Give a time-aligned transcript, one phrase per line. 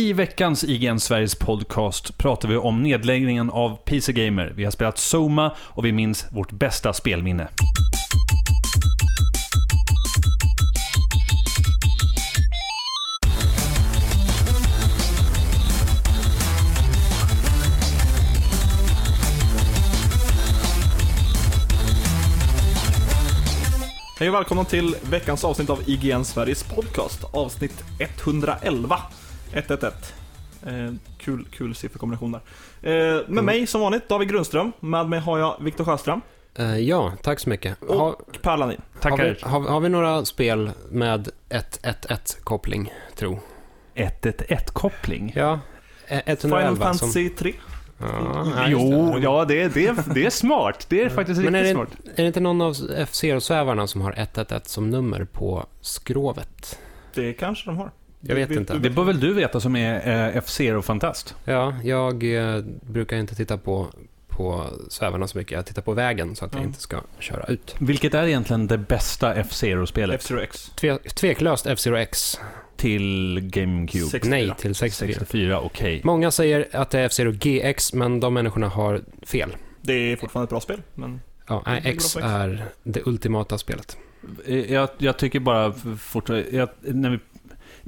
[0.00, 4.52] I veckans IGN Sveriges podcast pratar vi om nedläggningen av PC Gamer.
[4.56, 7.48] Vi har spelat Soma och vi minns vårt bästa spelminne.
[24.18, 29.00] Hej och välkomna till veckans avsnitt av IGN Sveriges podcast, avsnitt 111.
[29.52, 29.96] 111.
[30.66, 32.40] Eh, kul, kul sifferkombination där.
[33.18, 36.20] Eh, med mig som vanligt David Grundström, med mig har jag Viktor Sjöström
[36.54, 37.82] Eh, ja, tack så mycket.
[37.82, 38.80] och Har, Per Landin.
[38.94, 39.24] har, Tackar.
[39.24, 43.38] vi, har, har vi några spel med 1-1-1-koppling, tro?
[43.94, 45.32] 111-koppling?
[45.36, 45.60] Ja,
[46.06, 46.78] eh, 111 Final som...
[47.08, 47.52] Fantasy 3.
[47.98, 49.20] Ja, just Jo, det.
[49.20, 50.86] ja det, det, det är smart.
[50.88, 52.10] Det är faktiskt Men är riktigt det, smart.
[52.18, 56.78] är det inte någon av F-Zero-svävarna som har 111 som nummer på skrovet?
[57.14, 57.90] Det kanske de har.
[58.20, 58.78] Jag vet inte.
[58.78, 59.94] Det bör väl du veta som är
[60.28, 61.34] eh, F-Zero-fantast?
[61.44, 63.86] Ja, jag eh, brukar inte titta på,
[64.28, 65.52] på svävarna så mycket.
[65.52, 66.66] Jag tittar på vägen så att jag Ja.
[66.66, 67.74] inte ska köra ut.
[67.78, 70.70] Vilket är egentligen det bästa F-Zero-spelet F-Zero X.
[70.76, 72.40] Tve, tveklöst F-Zero X.
[72.76, 74.04] till GameCube?
[74.04, 74.30] 64.
[74.30, 75.14] Nej till 64.
[75.18, 76.00] 64, okej.
[76.04, 79.56] Många säger att det är F-Zero GX, men de människorna har fel.
[79.82, 82.34] Det är fortfarande ett bra spel, men Ja, nej, Det är X bra på X.
[82.34, 83.96] är det ultimata spelet.
[84.46, 86.28] Eh, Jag, jag tycker bara fort...
[86.52, 87.18] Jag, när vi,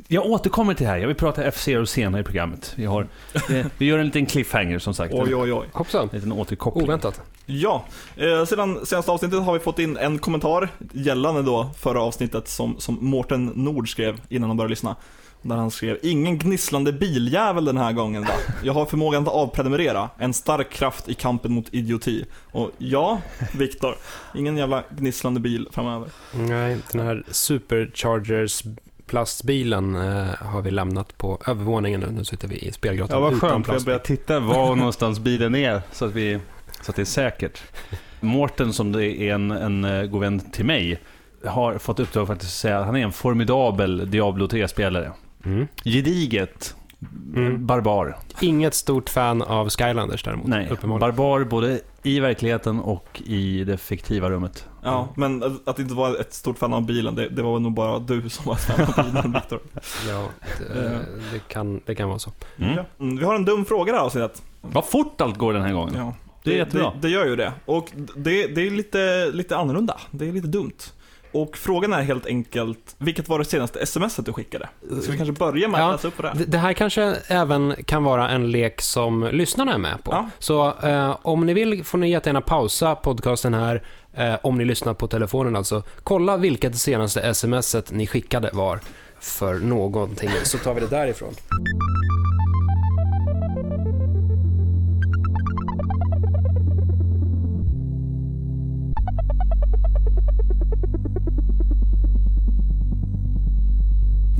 [0.08, 0.98] jag återkommer till det här.
[0.98, 2.72] Jag vill prata F-Zero senare i programmet.
[2.76, 3.02] Vi, har,
[3.50, 5.14] eh, vi gör en liten cliffhanger som sagt.
[5.14, 5.66] oj oj oj.
[5.72, 6.84] Hoppsan, En liten återkoppling.
[6.84, 7.20] oväntat.
[7.46, 7.84] Ja,
[8.16, 12.76] eh, sedan senaste avsnittet har vi fått in en kommentar gällande då förra avsnittet som,
[12.78, 14.96] som Mårten Nord skrev innan han började lyssna.
[15.44, 18.34] Där han skrev “Ingen gnisslande biljävel den här gången va?
[18.62, 23.20] Jag har förmågan att avprenumerera, en stark kraft i kampen mot idioti.” Och ja,
[23.58, 23.96] Viktor,
[24.34, 26.08] ingen jävla gnisslande bil framöver.
[26.32, 28.62] Nej, den här Superchargers
[29.12, 32.10] plastbilen eh, har vi lämnat på övervåningen nu.
[32.10, 33.66] Nu sitter vi i spelgrottan Ja, vad utan skönt.
[33.66, 33.86] för Jag plastbil.
[33.86, 36.38] börjar titta var någonstans bilen är så att, vi,
[36.82, 37.62] så att det är säkert.
[38.20, 41.00] Mårten, som det är en, en eh, god vän till mig,
[41.46, 45.12] har fått uppdrag faktiskt att säga att han är en formidabel Diablo 3-spelare.
[45.44, 45.66] Mm.
[45.84, 46.74] Gediget.
[47.36, 47.66] Mm.
[47.66, 48.16] Barbar.
[48.40, 54.30] Inget stort fan av Skylanders däremot, Nej, barbar både i verkligheten och i det fiktiva
[54.30, 54.66] rummet.
[54.84, 57.98] Ja, men att- inte vara ett stort fan av bilen, det, det var nog bara
[57.98, 59.60] du som var ett fan av bilen, Viktor.
[60.08, 60.28] Ja,
[60.58, 60.98] det,
[61.32, 62.30] det, kan, det kan vara så.
[62.58, 62.74] Mm.
[62.76, 62.84] Ja.
[63.00, 64.42] Mm, Vi har en dum fråga det här avsnittet.
[64.60, 65.94] Vad fort allt går den här gången.
[65.96, 66.14] Ja.
[66.44, 66.92] Det är jättebra.
[66.94, 67.52] Det, det gör ju det.
[67.64, 69.96] Och det, det är lite, lite annorlunda.
[70.10, 70.72] Det är lite dumt.
[71.32, 74.68] Och frågan är helt enkelt, vilket var det senaste smset du skickade?
[75.02, 76.32] Ska vi kanske börja med att Ja, läsa upp det?
[76.34, 80.12] Det, det här kanske även kan vara en lek som lyssnarna är med på.
[80.12, 80.28] Ja.
[80.38, 83.82] Så eh, om ni vill får ni jättegärna pausa podcasten här,
[84.14, 85.82] eh, om ni lyssnar på telefonen alltså.
[86.02, 88.80] Kolla vilket det senaste smset ni skickade var
[89.20, 91.34] för någonting, så tar vi det därifrån.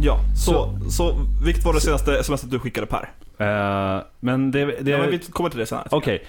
[0.04, 3.10] Ja, så, så, vilket var det senaste smset du skickade Per?
[3.38, 4.64] Eh, men det...
[4.64, 5.88] det Ja, men vi kommer till det senare.
[5.90, 6.24] Okej.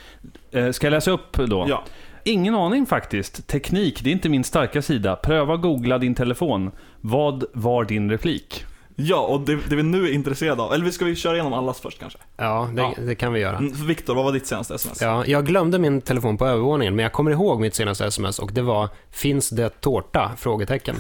[0.52, 1.66] Eh, ska jag läsa upp då?
[1.70, 1.84] Ja.
[2.26, 3.48] Ingen aning faktiskt.
[3.48, 5.16] Teknik, det är inte min starka sida.
[5.16, 6.72] Pröva googla din telefon.
[7.02, 8.66] Vad var din replik?
[8.96, 11.80] ja, och det, det vi nu är intresserade av, eller ska vi köra igenom allas
[11.82, 12.20] först kanske?
[12.38, 12.94] Ja, det, Ja.
[13.00, 13.58] det kan vi göra.
[13.58, 15.02] Mm, Viktor, vad var ditt senaste sms?
[15.02, 18.52] Ja, jag glömde min telefon på övervåningen, men jag kommer ihåg mitt senaste sms och
[18.54, 20.96] det var “Finns det tårta?” frågetecken.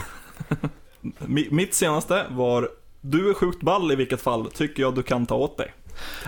[1.01, 2.69] Mi- Mitt senaste var,
[3.01, 5.73] du är sjukt ball i vilket fall, tycker jag du kan ta åt dig.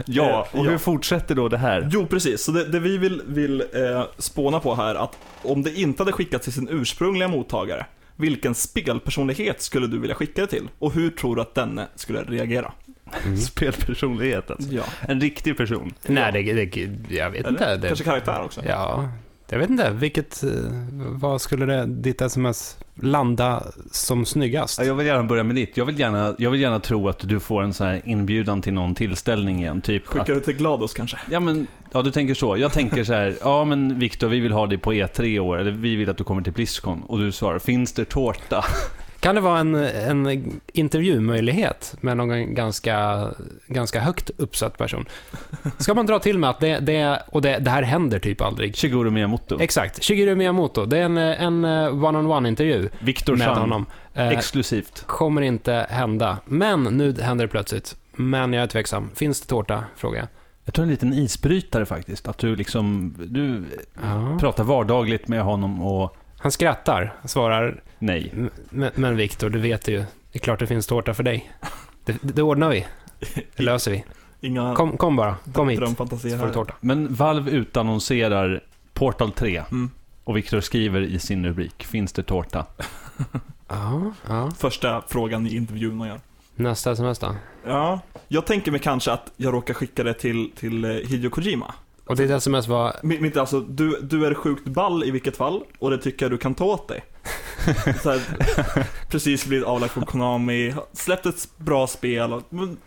[0.05, 0.69] Ja, Eh, och ja.
[0.69, 1.89] hur fortsätter då det här?
[1.91, 2.43] Jo, precis.
[2.43, 6.11] Så det, det vi vill, vill eh, spåna på här, att om det inte hade
[6.11, 10.69] skickats till sin ursprungliga mottagare, vilken spelpersonlighet skulle du vilja skicka det till?
[10.79, 12.71] Och hur tror du att denne skulle reagera?
[13.25, 13.37] Mm.
[13.85, 14.57] Spelpersonligheten.
[14.71, 14.83] Ja.
[15.01, 15.93] En riktig person.
[16.07, 17.65] Nej, det, det, jag vet inte.
[17.65, 17.77] Eller?
[17.77, 18.61] Det, Kanske karaktär också?
[18.65, 19.09] Ja,
[19.49, 19.89] jag vet inte.
[19.91, 20.49] Vilket, eh,
[20.97, 24.79] vad skulle det, ditt sms landa som snyggast?
[24.79, 25.77] Ja, Jag vill gärna börja med ditt.
[25.77, 28.73] Jag vill gärna, jag vill gärna tro att du får en sån här inbjudan till
[28.73, 29.81] någon tillställning igen.
[29.81, 31.17] Typ Skickar du till Glados kanske?
[31.31, 32.57] Ja men, ja du tänker så.
[32.57, 35.57] Jag tänker så här, ja men Viktor vi vill ha dig på E3 i år,
[35.57, 37.03] eller vi vill att du kommer till Blizzcon.
[37.07, 38.65] Och du svarar, finns det tårta?
[39.19, 43.27] Kan det vara en, en intervjumöjlighet med någon ganska,
[43.67, 45.05] ganska högt uppsatt person?
[45.77, 48.75] Ska man dra till med att det, det och det, det här händer typ aldrig.
[48.75, 49.59] Shigeru Miyamoto.
[49.61, 50.85] Exakt, Shigeru Miyamoto.
[50.85, 53.57] Det är en, en eh, one-on-one-intervju Viktor med Chan.
[53.57, 53.85] honom.
[54.13, 55.03] Eh, Exklusivt.
[55.07, 56.37] kommer inte hända.
[56.45, 57.95] Men nu händer det plötsligt.
[58.13, 59.09] Men jag är tveksam.
[59.15, 59.83] Finns det tårta?
[59.95, 60.27] Frågar jag.
[60.65, 62.27] Jag tror en liten isbrytare faktiskt.
[62.27, 63.63] Att du liksom, du
[64.03, 64.37] Ja.
[64.39, 68.31] pratar vardagligt med honom och Han skrattar, svarar nej.
[68.35, 69.97] "M- Men, men Viktor, du vet ju.
[69.97, 71.51] Det är klart det finns tårta för dig.
[72.05, 72.85] Det, det ordnar vi.
[73.55, 74.03] Det löser vi.
[74.41, 75.79] Inga Kom, kom bara, kom hit.
[75.79, 76.53] Så får du här.
[76.53, 76.73] tårta.
[76.79, 78.63] Men Valve utannonserar
[78.93, 79.89] Portal 3 Mm.
[80.23, 82.65] och Viktor skriver i sin rubrik, finns det tårta?
[83.67, 84.51] Ja, ja.
[84.57, 86.19] Första frågan i intervjun man gör.
[86.55, 87.35] Nästa sms då?
[87.67, 91.73] Ja, jag tänker mig kanske att jag råkar skicka det till, till eh, Hideo Kojima.
[92.05, 95.63] Och ditt sms var, Mitt, mitt alltså, du, du är sjukt ball i vilket fall,
[95.79, 97.03] och det tycker jag du kan ta åt dig.
[98.03, 98.21] Så här,
[99.11, 102.33] precis blivit avlagt från Konami, släppt ett bra spel.
[102.33, 102.77] Och, men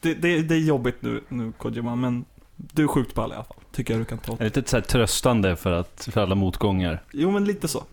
[0.00, 2.24] det, det, det är jobbigt nu, nu Kojima, men
[2.56, 3.56] du är sjukt ball i alla fall.
[3.72, 4.50] Tycker jag du kan ta åt Är dig.
[4.50, 7.02] det lite så här tröstande för, att, för alla motgångar?
[7.12, 7.84] Jo, men lite så.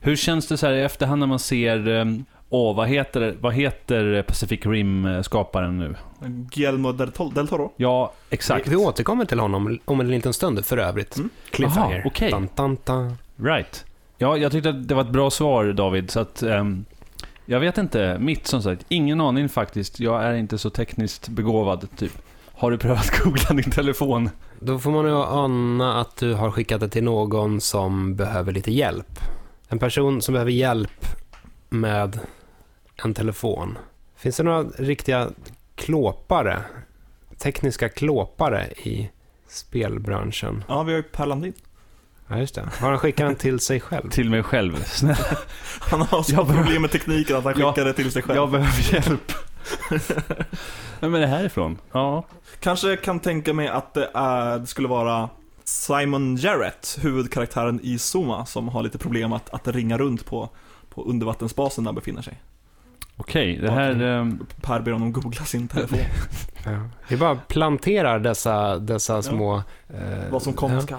[0.00, 3.54] Hur känns det så här i efterhand när man ser, ehm, åh, vad heter, vad
[3.54, 5.94] heter Pacific Rim-skaparen nu?
[6.50, 7.72] Guillermo del, Tol- del Toro.
[7.76, 8.66] Ja, exakt.
[8.66, 11.16] vi, vi återkommer till honom om en liten stund för övrigt.
[11.16, 11.30] Mm.
[11.50, 11.98] Cliffhanger.
[11.98, 12.30] Aha, okej.
[12.30, 13.18] Tan, tan, tan.
[13.36, 13.84] Right.
[14.18, 16.84] Ja, jag tyckte att det var ett bra svar David, så att ehm,
[17.46, 18.18] jag vet inte.
[18.20, 20.00] Mitt som sagt, ingen aning faktiskt.
[20.00, 22.12] Jag är inte så tekniskt begåvad, typ.
[22.52, 24.30] Har du prövat googla din telefon?
[24.60, 28.70] Då får man ju ana att du har skickat det till någon som behöver lite
[28.72, 29.20] hjälp.
[29.68, 31.06] En person som behöver hjälp
[31.68, 32.20] med
[33.04, 33.78] en telefon.
[34.16, 35.28] Finns det några riktiga
[35.74, 36.62] klåpare,
[37.38, 39.10] tekniska klåpare i
[39.48, 40.64] spelbranschen?
[40.68, 41.52] Ja, vi har ju Per Landin.
[42.28, 42.68] Ja, just det.
[42.80, 44.10] Har han skickat den till sig själv?
[44.10, 44.84] Till mig själv.
[44.84, 45.16] Snälla,
[45.80, 48.36] Han har så behöver- problem med tekniken att han Ja, skickar det till sig själv.
[48.36, 49.32] jag behöver hjälp.
[51.00, 51.78] Vem är det här ifrån?
[51.92, 52.24] Ja.
[52.60, 55.28] Kanske kan tänka mig att det, är, det skulle vara
[55.64, 60.48] Simon Jarrett, huvudkaraktären i Zuma, som har lite problem att, att ringa runt på,
[60.94, 62.40] på undervattensbasen där han befinner sig.
[63.20, 64.02] Okej, det här...
[64.02, 65.98] ehm, Per ber honom googla sin telefon,
[66.64, 66.80] Ja.
[67.08, 69.56] Vi bara planterar dessa, dessa små...
[69.88, 70.98] eh, vad som komma ja, skall.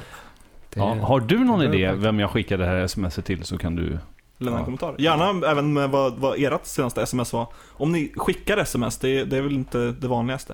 [0.74, 3.76] det- ja, har du någon idé vem jag skickar det här smset till så kan
[3.76, 3.98] du...
[4.38, 4.66] Lämna en Ja.
[4.66, 4.96] kommentar.
[4.98, 7.48] Gärna även med vad, vad ert senaste sms var.
[7.70, 10.54] Om ni skickar sms, det, det är väl inte det vanligaste,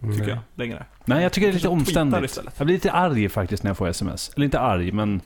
[0.00, 0.28] tycker Nej.
[0.28, 0.84] jag, längre.
[1.04, 2.38] Nej, jag tycker det är lite omständigt.
[2.58, 4.30] Jag blir lite arg faktiskt när jag får sms.
[4.36, 5.20] Eller inte arg, men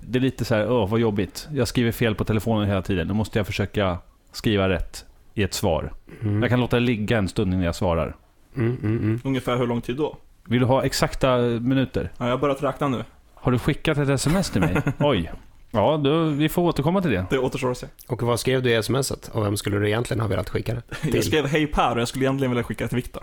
[0.00, 1.48] det är lite så här, åh vad jobbigt.
[1.52, 3.06] Jag skriver fel på telefonen hela tiden.
[3.06, 3.98] Nu måste jag försöka
[4.32, 5.04] skriva rätt
[5.34, 5.92] i ett svar.
[6.22, 6.42] Mm.
[6.42, 8.16] Jag kan låta det ligga en stund innan jag svarar.
[8.56, 9.20] Mm, mm, mm.
[9.24, 10.16] Ungefär hur lång tid då?
[10.44, 12.12] Vill du ha exakta minuter?
[12.18, 13.04] Ja, jag har börjat räkna nu.
[13.34, 14.76] Har du skickat ett sms till mig?
[14.98, 15.32] Oj.
[15.70, 17.26] Ja, då, vi får återkomma till det.
[17.30, 17.86] Det återstår att se.
[18.08, 19.30] Och vad skrev du i smset?
[19.32, 21.22] Och vem skulle du egentligen ha velat skicka det Jag till?
[21.22, 23.22] skrev hej Per och jag skulle egentligen vilja skicka det till Viktor.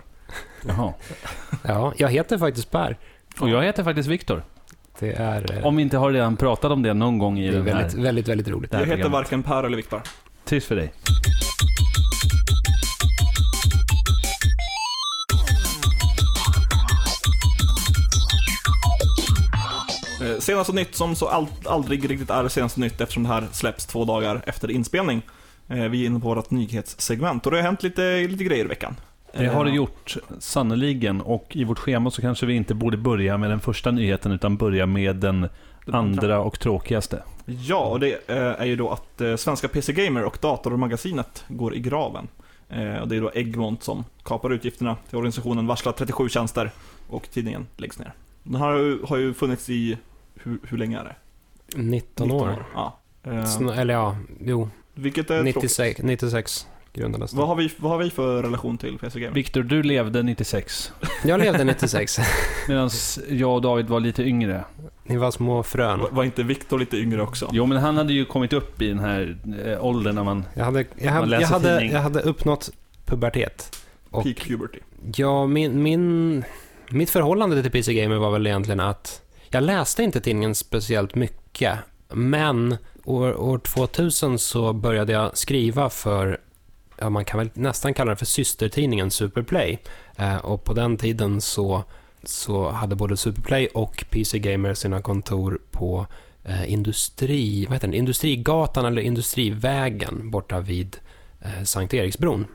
[0.68, 0.92] Jaha.
[1.62, 2.96] Ja, jag heter faktiskt Per.
[3.40, 4.42] Och jag heter faktiskt Viktor.
[4.98, 7.48] Det är, eh, Om vi inte har redan pratat om det någon gång i det
[7.48, 8.02] är den väldigt, här...
[8.02, 8.72] väldigt, väldigt roligt.
[8.72, 10.02] Jag heter varken Per eller Viktor.
[10.44, 10.92] Trist för dig.
[20.48, 24.04] Senaste nytt som så all, aldrig riktigt är senaste nytt eftersom det här släpps två
[24.04, 25.22] dagar efter inspelning.
[25.68, 28.68] Eh, Vi är inne på vårt nyhetssegment och det har hänt lite, lite grejer i
[28.68, 28.96] veckan.
[29.32, 31.20] Det har det Eh, gjort, sannoliken.
[31.20, 34.56] Och i vårt schema så kanske vi inte borde börja med den första nyheten, utan
[34.56, 35.48] börja med den
[35.92, 37.22] andra och tråkigaste.
[37.46, 41.80] Ja, och det eh, är ju då att Svenska PC Gamer och Datormagasinet går i
[41.80, 42.28] graven.
[43.00, 46.70] Och det är då Egmont som kapar utgifterna till organisationen, varslar 37 tjänster
[47.08, 48.12] och tidningen läggs ner.
[48.42, 49.98] Den ju, har ju funnits i,
[50.44, 51.14] hur, hur länge är det?
[51.82, 52.64] 19 år.
[52.74, 52.98] Ja.
[53.22, 54.68] Eh, Sn- Eller ja, jo.
[54.94, 55.54] Vilket är tråkigt.
[55.54, 57.48] 96, 96 grundades Vad det.
[57.48, 59.34] har, vi, vad har vi för relation till PC Gamer?
[59.34, 60.92] Viktor, du levde 96,
[61.24, 62.18] Jag levde 96.
[62.68, 62.90] medan
[63.28, 64.64] jag och David var lite yngre.
[65.04, 66.00] Ni var små frön.
[66.00, 67.48] Var- Var inte Viktor lite yngre också?
[67.52, 70.44] Jo, men han hade ju kommit upp i den här eh, åldern när man...
[70.54, 71.92] Jag hade, jag Man hade, läser jag hade, tidning.
[71.94, 72.70] jag hade uppnått
[73.04, 73.76] pubertet.
[74.10, 74.78] Och Peak puberty.
[75.14, 76.44] ja, min, min,
[76.90, 81.78] mitt förhållande till PC Gamer var väl egentligen att jag läste inte tidningen speciellt mycket.
[82.08, 86.40] Men år, år 2000 så började jag skriva för,
[86.98, 89.78] ja man kan väl nästan kalla det för systertidningen Superplay.
[90.16, 91.84] Eh, och på den tiden så,
[92.22, 96.06] så hade både Superplay och PC Gamer sina kontor på
[96.44, 97.94] eh, industri, vad heter den?
[97.94, 100.96] Industrigatan eller Industrivägen borta vid
[101.40, 102.46] eh, Sankt Eriksbron,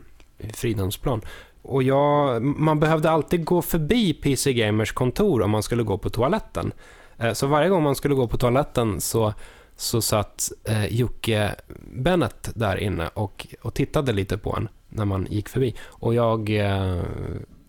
[0.53, 1.21] Fridhemsplan.
[1.65, 6.10] Och jag, man behövde alltid gå förbi PC Gamers kontor om man skulle gå på
[6.10, 6.72] toaletten.
[7.17, 9.34] Eh, så varje gång man skulle gå på toaletten så,
[9.75, 11.55] så satt eh, Jocke
[11.96, 15.75] Bennett där inne och, och tittade lite på en när man gick förbi.
[15.86, 16.50] Och jag...
[16.50, 17.01] Eh,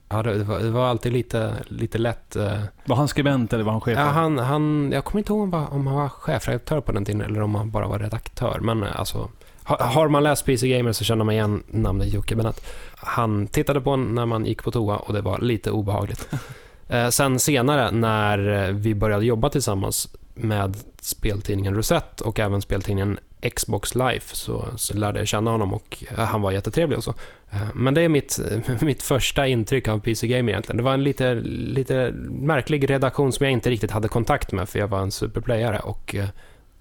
[0.08, 2.36] ja, det, var, det var alltid lite, lite lätt...
[2.36, 3.98] Eh, Var han skribent eller var han chef?
[3.98, 6.92] Ja, han, han, jag kommer inte ihåg om, han var- om han var chefredaktör på
[6.92, 8.58] den tiden eller om han bara var redaktör.
[8.62, 9.28] Men eh, alltså,
[9.64, 12.66] ha, har man läst PC Gamer så känner man igen namnet Jocke Bennett.
[12.96, 16.28] Han tittade på en när man gick på toa och det var lite obehagligt.
[16.88, 23.18] Eh, sen senare när eh, vi började jobba tillsammans med speltidningen Rosette och även speltidningen
[23.54, 27.14] Xbox Life så, så lärde jag känna honom och eh, han var jättetrevlig och så.
[27.74, 28.40] Men det är mitt,
[28.80, 30.76] mitt första intryck av PC Gamer egentligen.
[30.76, 34.78] Det var en lite, lite märklig redaktion som jag inte riktigt hade kontakt med för
[34.78, 36.14] jag var en superplayare och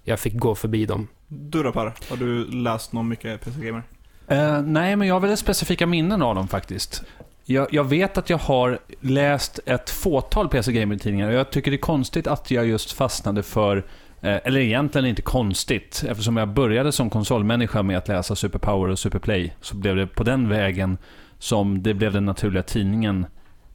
[0.04, 1.08] jag fick gå förbi dem.
[1.28, 1.92] Du då Per?
[2.10, 3.82] Har du läst någon mycket PC Gamer?
[4.28, 7.02] Eh, nej, men jag har väldigt specifika minnen av dem faktiskt.
[7.44, 11.76] Jag, jag vet att jag har läst ett fåtal PC Gamer-tidningar och jag tycker det
[11.76, 13.76] är konstigt att jag just fastnade för
[14.20, 18.98] eh, eller egentligen inte konstigt, eftersom jag började som konsolmänniska med att läsa Superpower och
[18.98, 20.98] Superplay, så blev det på den vägen
[21.38, 23.26] som det blev den naturliga tidningen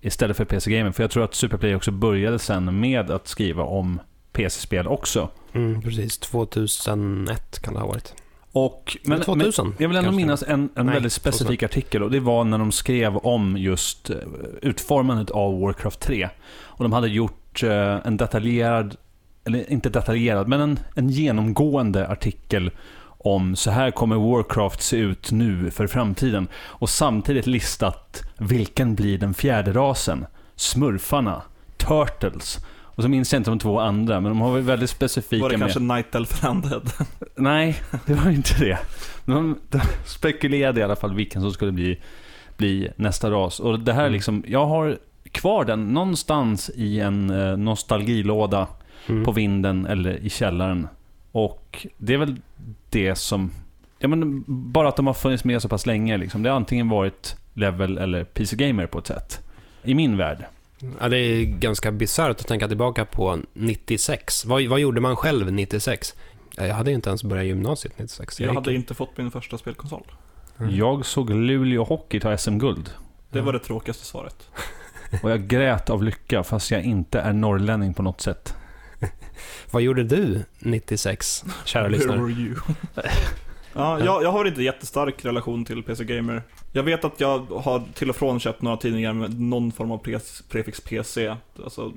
[0.01, 0.91] istället för PC Gamer.
[0.91, 3.99] För jag tror att Superplay också började sen med att skriva om
[4.33, 5.29] PC-spel också.
[5.53, 8.13] Mm, precis, 2001 kan det ha varit.
[8.51, 9.65] Och, Men, men, 2000?
[9.67, 10.21] men jag vill ändå kanske.
[10.21, 11.65] minnas en, en Nej, väldigt specifik 2000.
[11.65, 14.15] artikel och det var när de skrev om just eh,
[14.61, 16.29] utformandet av Warcraft 3.
[16.61, 18.95] Och de hade gjort eh, en detaljerad,
[19.45, 22.71] eller inte detaljerad, men en, en genomgående artikel
[23.21, 26.47] om så här kommer Warcraft se ut nu för framtiden.
[26.55, 30.25] Och samtidigt listat vilken blir den fjärde rasen?
[30.55, 31.41] Smurfarna,
[31.77, 32.57] Turtles.
[32.99, 35.49] Och så minns jag inte de två andra, men de har väl väldigt specifika Var
[35.49, 35.67] det med...
[35.67, 36.91] kanske Night Elf Undead?
[37.35, 37.75] Nej,
[38.05, 38.77] det var inte det.
[39.25, 41.99] De, de spekulerade i alla fall vilken som skulle bli,
[42.57, 43.59] bli nästa ras.
[43.59, 44.13] Och det här är Mm.
[44.13, 44.97] liksom, jag har
[45.31, 48.67] kvar den någonstans i en eh, nostalgilåda
[49.07, 49.25] Mm.
[49.25, 50.87] på vinden eller i källaren.
[51.31, 52.35] Och det är väl
[52.89, 53.51] det som,
[53.99, 56.43] ja men bara att de har funnits med så pass länge liksom.
[56.43, 59.39] Det har antingen varit Level eller PC Gamer på ett sätt.
[59.83, 60.45] I min värld.
[60.99, 64.45] Ja, det är ganska bisarrt att tänka tillbaka på 96.
[64.45, 66.15] Vad, vad gjorde man själv 96?
[66.55, 68.39] Ja, Jag hade ju inte ens börjat gymnasiet 96.
[68.39, 70.03] Jag gick- hade inte fått min första spelkonsol.
[70.59, 70.75] Mm.
[70.75, 72.89] Jag såg Luleå Hockey ta SM-guld.
[73.29, 74.47] Det var det tråkigaste svaret.
[75.23, 78.55] Och jag grät av lycka fast jag inte är norrlänning på något sätt.
[79.71, 82.17] Vad gjorde du 96, kära Where lyssnare?
[82.19, 82.55] were you?
[83.73, 86.41] ja, jag, jag har inte jättestark relation till PC Gamer.
[86.71, 90.03] Jag vet att jag har till och från köpt några tidningar med någon form av
[90.03, 91.35] pre- prefix PC.
[91.63, 91.91] Alltså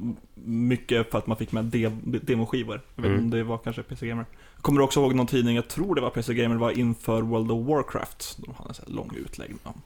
[0.44, 1.90] mycket för att man fick med de-
[2.22, 2.80] demoskivor.
[2.96, 3.24] Jag vet inte Mm.
[3.24, 4.24] om det var kanske PC Gamer.
[4.54, 7.50] Jag kommer också ihåg någon tidning, jag tror det var PC Gamer, var inför World
[7.50, 8.36] of Warcraft.
[8.38, 9.82] De hade en sån här lång utläggning om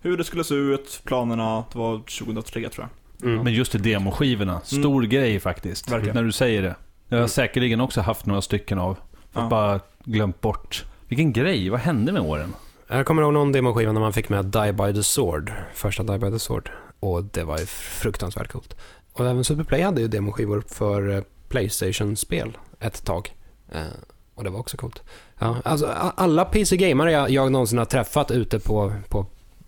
[0.00, 1.64] hur det skulle se ut, planerna.
[1.72, 2.88] Det var 2003 tror
[3.20, 3.30] jag.
[3.30, 3.44] Mm.
[3.44, 4.60] Men just det, demoskivorna.
[4.60, 5.90] Stor grej faktiskt.
[5.92, 6.14] Verkligen.
[6.16, 6.74] När du säger det.
[7.08, 8.96] Jag har säkerligen också haft några stycken av.
[9.32, 9.48] För Ja.
[9.48, 10.84] bara glömt bort.
[11.08, 12.54] Vilken grej, vad hände med åren?
[12.88, 16.18] Jag kommer ihåg någon demoskiva när man fick med Die by the Sword, första Die
[16.18, 16.70] by the Sword.
[17.00, 18.76] Och det var ju fruktansvärt coolt.
[19.12, 23.34] Och även Superplay hade ju demoskivor för eh, Playstation-spel ett tag.
[23.72, 23.82] Eh,
[24.34, 25.02] och det var också coolt.
[25.38, 29.26] Ja, alltså, alla PC-gamare jag, jag någonsin har träffat ute på, på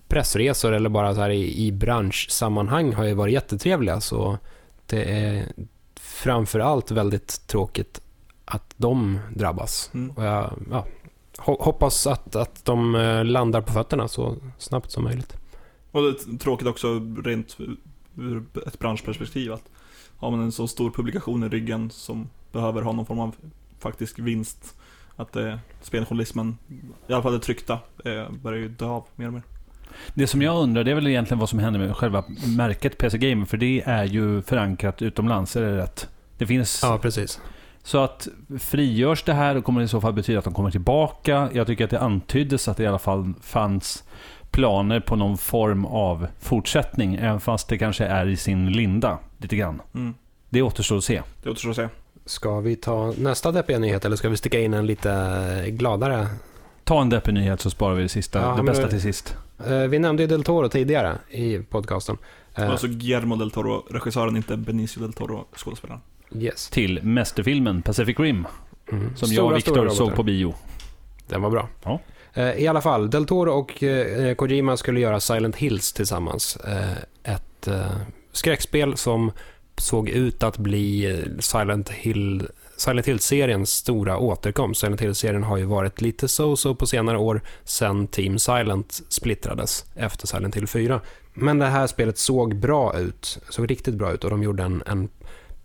[0.09, 4.01] pressresor eller bara så här i, i branschsammanhang har ju varit jättetrevliga.
[4.01, 4.39] Så
[4.87, 5.47] det är
[6.01, 8.01] framför allt väldigt tråkigt
[8.45, 9.91] att de drabbas.
[9.95, 10.11] Mm.
[10.11, 10.87] Och jag ja,
[11.39, 15.37] hoppas att, att de eh, landar på fötterna så snabbt som möjligt.
[15.91, 17.57] Och det är tråkigt också rent
[18.17, 19.65] ur ett branschperspektiv att
[20.19, 23.35] har man en så stor publikation i ryggen som behöver ha någon form av
[23.79, 24.77] faktisk vinst
[25.17, 26.59] att eh, speljournalismen,
[27.09, 29.43] i alla fall det tryckta, eh, börjar ju dö av mer och mer.
[30.15, 32.25] Det som jag undrar, det är väl egentligen vad som händer med själva
[32.57, 33.45] märket PC Gamer.
[33.45, 36.09] För det är ju förankrat utomlands, är det rätt?
[36.39, 36.81] Det finns...
[36.83, 37.41] Ja, precis.
[37.87, 38.29] Så att
[38.59, 41.49] frigörs det här, då kommer det i så fall betyda att de kommer tillbaka.
[41.53, 44.05] Jag tycker att det antyddes att det i alla fall fanns
[44.51, 49.57] planer på någon form av fortsättning, även fast det kanske är i sin linda, lite
[49.57, 49.83] grann.
[49.95, 50.15] Mm.
[50.49, 51.23] Det återstår att se.
[51.43, 51.89] Det återstår att se.
[52.25, 56.27] Ska vi ta nästa deppiga nyhet eller ska vi sticka in en lite gladare?
[56.85, 59.37] Ta en deppig nyhet så sparar vi det sista, Ja, det bästa det- till sist.
[59.67, 62.19] Eh, Vi nämnde ju Del Toro tidigare i podcasten.
[62.55, 66.01] Eh, Alltså Guillermo del Toro, regissören, inte Benicio del Toro, skådespelaren.
[66.35, 66.69] Yes.
[66.69, 68.47] Till mästerfilmen Pacific Rim,
[68.93, 69.17] Mm.
[69.17, 70.55] som Stora, jag och Viktor såg på bio.
[71.29, 71.69] Den var bra.
[71.85, 72.01] Ja.
[72.35, 76.57] Eh, I alla fall, Del Toro och eh, Kojima skulle göra Silent Hills tillsammans.
[76.57, 77.69] Eh, Ett
[78.33, 79.33] skräckspel som
[79.77, 84.81] såg ut att bli Silent Hill Silent Hill-seriens stora återkomst.
[84.81, 90.27] Silent Hill-serien har ju varit lite so-so på senare år sen Team Silent splittrades efter
[90.27, 91.01] Silent Hill 4.
[91.35, 94.83] Men det här spelet såg bra ut, såg riktigt bra ut och de gjorde en,
[94.87, 95.09] en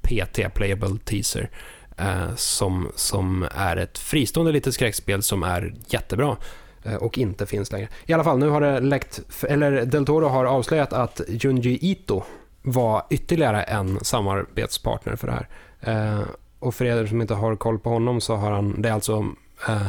[0.02, 1.50] PT, Playable Teaser,
[1.98, 6.38] eh, som, som är ett fristående litet skräckspel som är jättebra
[6.84, 7.88] eh, och inte finns längre.
[8.06, 12.24] I alla fall, nu har det läckt, eller Del Toro har avslöjat att Junji Ito
[12.62, 15.48] var ytterligare en samarbetspartner för det här.
[15.82, 16.22] Eh,
[16.60, 19.26] och för er som inte har koll på honom så har han, det är alltså
[19.68, 19.88] eh,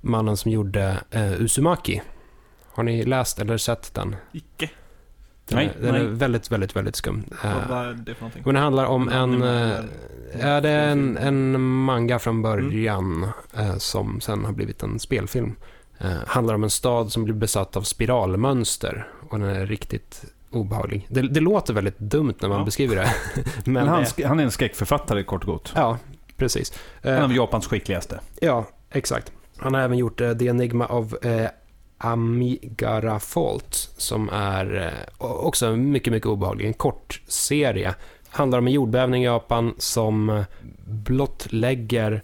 [0.00, 2.02] mannen som gjorde eh, Uzumaki.
[2.72, 4.16] Har ni läst eller sett den?
[4.32, 4.70] Icke.
[5.48, 6.08] Den, Nej, är, den är nej.
[6.08, 7.24] väldigt, väldigt, väldigt skum.
[7.44, 8.42] Eh, Vad är det för någonting?
[8.44, 9.42] men det handlar om en...
[9.42, 9.76] Eh,
[10.40, 13.26] Ja, det är en, en manga från början
[13.56, 15.54] eh, som sen har blivit en spelfilm.
[15.98, 21.06] Eh, handlar om en stad som blir besatt av spiralmönster och den är riktigt obehaglig.
[21.10, 22.64] Det, det låter väldigt dumt när man Ja.
[22.64, 23.14] beskriver det.
[23.64, 25.72] Men, Men han, han är en skräckförfattare kort och gott.
[25.74, 25.98] Ja,
[26.36, 26.72] precis.
[27.02, 28.20] Eh, En av Japans skickligaste.
[28.40, 29.32] Ja, exakt.
[29.56, 31.14] Han har även gjort eh, The Enigma of
[31.98, 34.86] Amigara Fault, som är
[35.20, 36.66] eh, också mycket, mycket obehaglig.
[36.66, 37.94] En kort serie.
[38.30, 40.44] Handlar om en jordbävning i Japan som
[40.84, 42.22] blottlägger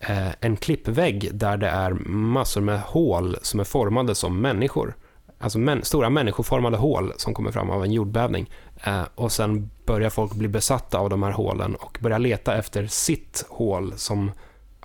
[0.00, 4.94] eh, en klippvägg där det är massor med hål som är formade som människor.
[5.38, 8.50] Alltså män, stora människoformade hål som kommer fram av en jordbävning.
[8.84, 12.86] Eh, och sen börjar folk bli besatta av de här hålen och börjar leta efter
[12.86, 14.30] sitt hål som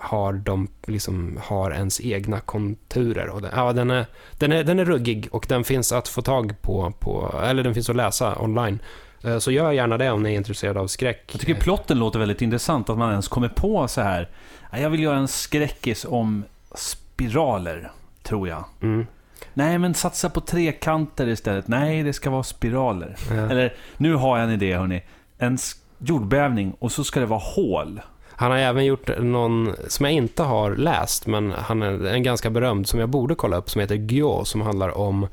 [0.01, 3.29] har de liksom har ens egna konturer.
[3.29, 4.05] Och den, ja, den, är,
[4.37, 7.73] den, är, den är ruggig och den finns att få tag på, på eller den
[7.73, 8.79] finns att läsa online.
[9.23, 11.29] Eh, Så gör gärna det om ni är intresserade av skräck.
[11.31, 14.29] Jag tycker plotten låter väldigt intressant, att man ens kommer på så här.
[14.71, 16.43] "Ja, Jag vill göra en skräckis om
[16.75, 17.91] spiraler,
[18.23, 18.63] tror jag.
[18.81, 19.07] Mm.
[19.53, 21.67] Nej, men satsa på trekanter istället.
[21.67, 23.15] Nej, det ska vara spiraler.
[23.29, 23.35] Ja.
[23.35, 25.03] Eller, nu har jag en idé hörni.
[25.37, 25.57] En
[25.97, 28.01] jordbävning och så ska det vara hål.
[28.41, 32.49] Han har även gjort någon som jag inte har läst, men han är en ganska
[32.49, 35.27] berömd som jag borde kolla upp, som heter Gyo, som handlar om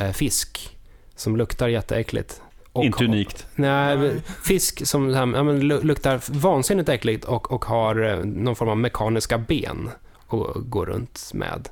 [0.00, 0.78] eh, fisk
[1.16, 2.40] som luktar jätteäckligt.
[2.72, 3.46] Och- Inte unikt.
[3.54, 4.12] Nej,
[4.44, 8.76] fisk som ja, men, lu- luktar vansinnigt äckligt och, och har eh, någon form av
[8.76, 9.90] mekaniska ben
[10.28, 11.68] att gå runt med.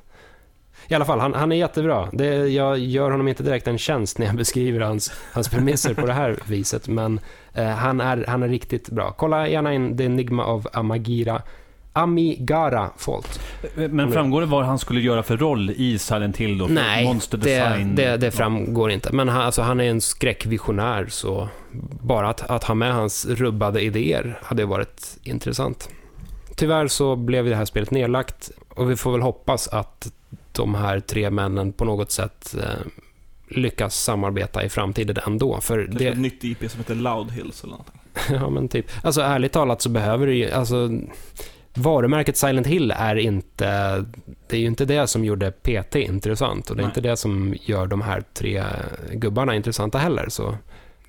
[0.87, 2.09] I alla fall, han, han är jättebra.
[2.13, 6.05] Det, jag gör honom inte direkt en tjänst när jag beskriver hans, hans premisser på
[6.05, 9.11] det här viset, men eh, han, är, han är riktigt bra.
[9.11, 11.41] Kolla gärna in The Enigma of Amagira.
[11.93, 13.39] Amigara Fault.
[13.75, 16.65] Men framgår det vad han skulle göra för roll i Silent Hill då?
[16.65, 17.95] Nej, Monster det, design?
[17.95, 19.13] det, det framgår inte.
[19.13, 21.49] Men han, alltså, han är en skräckvisionär, så
[22.01, 25.89] bara att, att ha med hans rubbade idéer hade varit intressant.
[26.55, 30.11] Tyvärr så blev det här spelet nedlagt och vi får väl hoppas att
[30.51, 32.87] de här tre männen på något sätt eh,
[33.51, 35.61] lyckas samarbeta i framtiden ändå.
[35.61, 38.01] För Kanske det, ett nytt IP som heter Loud Hills eller någonting.
[38.29, 38.85] ja, men typ.
[39.03, 40.89] Alltså ärligt talat så behöver det ju, alltså
[41.73, 43.65] varumärket Silent Hill är inte,
[44.47, 46.89] det är ju inte det som gjorde PT intressant och det är Nej.
[46.89, 48.63] inte det som gör de här tre
[49.11, 50.25] gubbarna intressanta heller.
[50.29, 50.57] Så,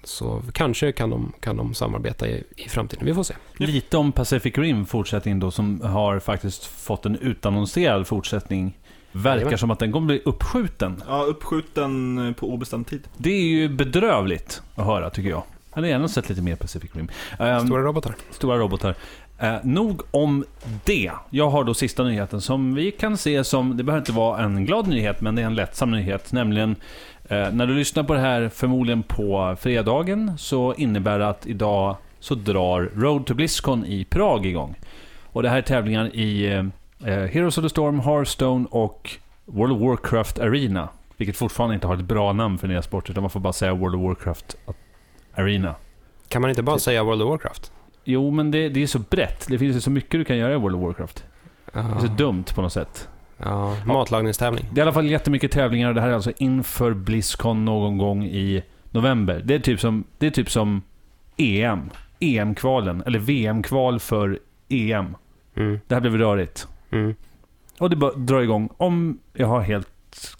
[0.04, 3.06] så kanske kan de, kan de samarbeta i, i framtiden.
[3.06, 3.34] Vi får se.
[3.56, 8.78] Lite om Pacific Rim fortsättning då, som har faktiskt fått en utannonserad fortsättning.
[9.12, 11.02] Verkar som att den kommer bli uppskjuten.
[11.08, 13.08] Ja, uppskjuten eh, på obestämd tid.
[13.16, 15.42] Det är ju bedrövligt att höra, tycker jag.
[15.70, 17.08] Jag hade gärna sett lite mer Pacific Rim.
[17.38, 18.14] Ehm, Stora robotar.
[18.30, 18.94] stora robotar.
[19.38, 20.44] Eh, nog om
[20.84, 21.10] det.
[21.30, 24.66] Jag har då sista nyheten som vi kan se som, det behöver inte vara en
[24.66, 26.32] glad nyhet, men det är en lättsam nyhet.
[26.32, 26.76] Nämligen,
[27.24, 31.96] eh, när du lyssnar på det här förmodligen på fredagen, så innebär det att idag
[32.20, 34.74] så drar Road to Blizzcon i Prag igång.
[35.24, 36.64] Och det här är tävlingar i eh,
[37.04, 39.10] Heroes of the Storm, Hearthstone och
[39.44, 40.88] World of Warcraft Arena.
[41.16, 43.74] Vilket fortfarande inte har ett bra namn för nya sporter, utan man får bara säga
[43.74, 44.56] World of Warcraft
[45.34, 45.74] Arena.
[46.28, 47.72] Kan man inte bara säga World of Warcraft?
[48.04, 49.46] Jo, men det, det är så brett.
[49.48, 51.24] Det finns ju så mycket du kan göra i World of Warcraft.
[51.72, 53.08] Det är så dumt på något sätt.
[53.38, 54.64] Ja, matlagningstävling.
[54.72, 55.92] Det är i alla fall jättemycket tävlingar.
[55.94, 59.42] Det här är alltså inför Blizzcon någon gång i november.
[59.44, 60.82] Det är typ som, det är typ som
[61.36, 61.90] EM.
[62.20, 63.02] EM-kvalen.
[63.06, 64.38] Eller VM-kval för
[64.68, 65.16] EM.
[65.56, 66.68] Mm, Det här blev rörigt.
[66.92, 67.14] Mm.
[67.78, 69.88] Och det bara drar igång, om jag har helt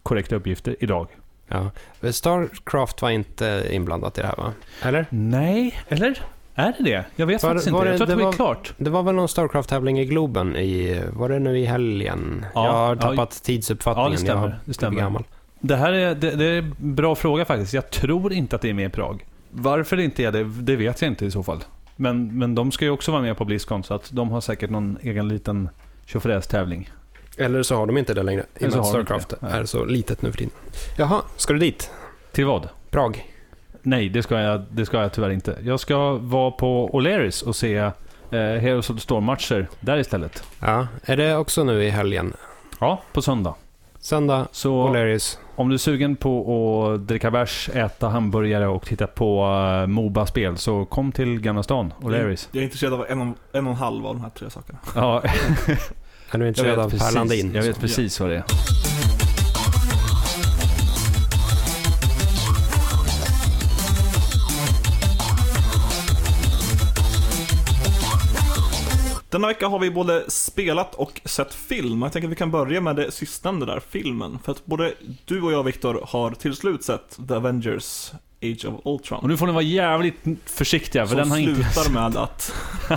[0.02, 1.06] korrekta uppgifter, idag.
[1.48, 1.70] Ja.
[2.12, 4.52] Starcraft var inte inblandat i det här va?
[4.82, 5.06] Eller?
[5.10, 6.22] Nej, eller?
[6.54, 7.04] Är det det?
[7.16, 7.88] Jag vet Var- faktiskt var inte.
[7.88, 8.74] det- Jag tror att det det var var- klart.
[8.78, 12.46] Det var väl någon Starcraft-tävling i Globen i, var det nu i helgen?
[12.54, 13.00] Ja, jag har ja.
[13.00, 14.10] tappat tidsuppfattningen.
[14.12, 14.42] Ja, det stämmer.
[14.48, 15.00] Jag Det stämmer.
[15.00, 15.24] gammal.
[15.60, 17.74] Det här är, det, det är en bra fråga faktiskt.
[17.74, 19.26] Jag tror inte att det är med i Prag.
[19.50, 21.64] Varför det inte är det, det vet jag inte i så fall.
[21.96, 24.70] Men, men de ska ju också vara med på Blizzcon, så att de har säkert
[24.70, 25.68] någon egen liten
[26.06, 26.90] tjofräs-tävling.
[27.36, 28.44] Eller så har de inte det längre.
[28.58, 30.52] I och med att Starcraft är så litet nu för tiden.
[30.96, 31.90] Jaha, ska du dit?
[32.32, 32.68] Till vad?
[32.90, 33.32] Prag?
[33.82, 35.58] Nej, det ska jag, det ska jag tyvärr inte.
[35.62, 37.90] Jag ska vara på O'Learys och se eh,
[38.30, 40.44] Heroes of the Storm-matcher där istället.
[40.60, 42.32] Ja, är det också nu i helgen?
[42.80, 43.54] Ja, på söndag.
[44.00, 45.38] Söndag, Så O'Learys.
[45.56, 50.56] Om du är sugen på att dricka bärs, äta hamburgare och titta på uh, Moba-spel,
[50.56, 52.48] så kom till Gamla stan, O'Learys.
[52.52, 54.78] Jag är intresserad av en och en, och en halv av de här tre sakerna.
[54.94, 55.22] Ja,
[56.30, 57.54] Är du intresserad av Per Landin?
[57.54, 58.44] jag vet precis vad det är.
[69.32, 72.02] Denna vecka har vi både spelat och sett film.
[72.02, 74.38] Jag tänker att vi kan börja med det sistnämnda där, filmen.
[74.44, 78.12] För att både du och jag, Viktor, har till slut sett The Avengers
[78.42, 79.18] Age of Ultron.
[79.20, 80.14] Och nu får ni vara jävligt
[80.46, 81.64] försiktiga, för som den har inte...
[81.64, 82.54] slutar med att...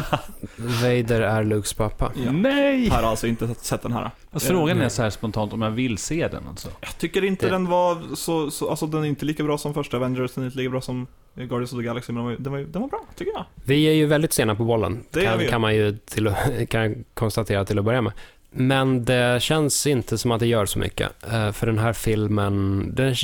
[0.58, 2.12] Vader är Lukes pappa.
[2.26, 2.32] Ja.
[2.32, 2.90] Nej!
[2.90, 4.12] Har alltså inte sett den här.
[4.32, 6.70] Alltså, frågan är så här spontant om jag vill se den alltså.
[6.82, 8.70] Jag tycker inte Det- den var så, så...
[8.70, 11.08] Alltså den är inte lika bra som första Avengers, den är inte lika bra som
[11.36, 13.46] Guardians of the Galaxy, men den var, den var, den var bra, tycker jag.
[13.66, 16.34] Vi är ju väldigt sena på bollen, Det kan, kan man ju till,
[16.70, 18.14] kan konstatera till att börja med.
[18.52, 21.12] Men det känns inte som att det gör så mycket.
[21.34, 23.16] Eh, För den här filmen, den,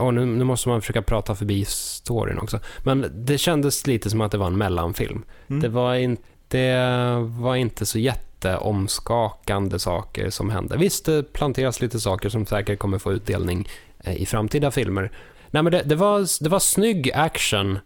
[0.00, 2.60] oh, nu, nu måste man försöka prata förbi storyn också.
[2.84, 5.22] Men det kändes lite som att det var en mellanfilm.
[5.48, 5.62] Mm.
[5.62, 6.16] Det, var in,
[6.48, 6.76] det
[7.20, 10.76] var inte så jätteomskakande saker som hände.
[10.76, 13.68] Visst, det planteras lite saker som säkert kommer få utdelning
[14.04, 15.12] eh, i framtida filmer.
[15.50, 17.78] Nej, men det, det, var, det var snygg action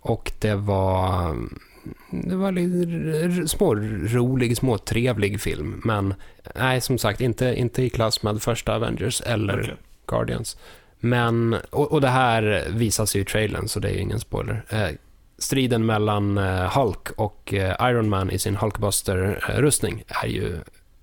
[0.00, 1.36] och det var,
[2.10, 5.80] det var lite smårolig, småtrevlig film.
[5.84, 6.14] Men
[6.54, 9.76] nej, som sagt, inte, inte i klass med första Avengers eller Okej.
[10.06, 10.56] Guardians.
[11.00, 14.64] Men, och, och det här visas ju i trailern, så det är ju ingen spoiler.
[14.68, 14.88] Eh,
[15.38, 20.58] striden mellan eh, Hulk och eh, Iron Man i sin Hulkbuster-rustning är ju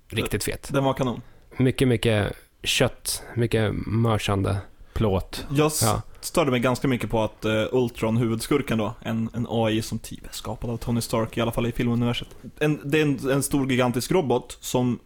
[0.08, 0.68] riktigt fet.
[0.72, 1.20] Den var kanon.
[1.56, 4.56] Mycket, mycket kött, mycket mörsande.
[4.94, 5.46] Plåt.
[5.50, 6.02] Jag Ja.
[6.20, 10.24] störde mig ganska mycket på att uh, Ultron, huvudskurken då, en, en AI som typ
[10.26, 12.28] är skapad av Tony Stark, i alla fall i filmuniverset.
[12.58, 14.98] En, det är en, en stor gigantisk robot som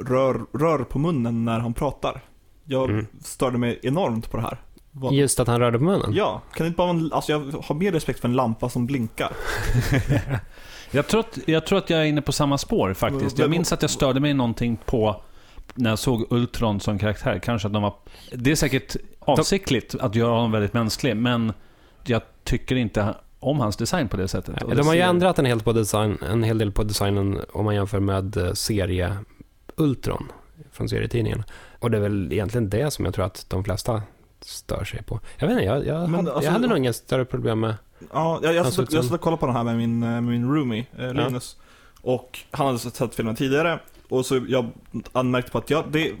[0.00, 2.20] rör, rör på munnen när han pratar.
[2.64, 3.06] Jag Mm.
[3.22, 4.60] störde mig enormt på det här.
[4.90, 6.12] Vad- Just att han rörde på munnen.
[6.14, 8.68] Ja, kan det inte bara vara en, alltså jag har mer respekt för en lampa
[8.68, 9.32] som blinkar.
[10.90, 13.38] Jag tror, att, jag tror att jag är inne på samma spår faktiskt.
[13.38, 15.22] Jag minns att jag störde mig någonting på
[15.74, 17.38] när jag såg Ultron som karaktär.
[17.38, 17.94] Kanske att de var...
[18.32, 21.52] Det är säkert avsiktligt att göra honom väldigt mänsklig, men
[22.04, 24.54] jag tycker inte om hans design på det sättet.
[24.68, 27.40] Det De har ju ser- ändrat en hel, på design, en hel del på designen
[27.52, 29.16] om man jämför med eh, serie
[29.76, 30.28] Ultron
[30.72, 31.44] från serietidningen.
[31.78, 34.02] Och det är väl egentligen det som jag tror att de flesta
[34.40, 35.20] stör sig på.
[35.38, 37.74] Jag vet inte, jag, jag, hade, alltså- jag hade nog inget större problem med...
[38.12, 40.24] Ja, jag, jag, satt, jag satt och kollade på den här med min, eh, med
[40.24, 41.56] min roomie, eh, Linus.
[42.00, 43.78] Och han hade sett filmen tidigare.
[44.08, 44.70] Och så jag
[45.12, 46.12] anmärkte på att ja, det,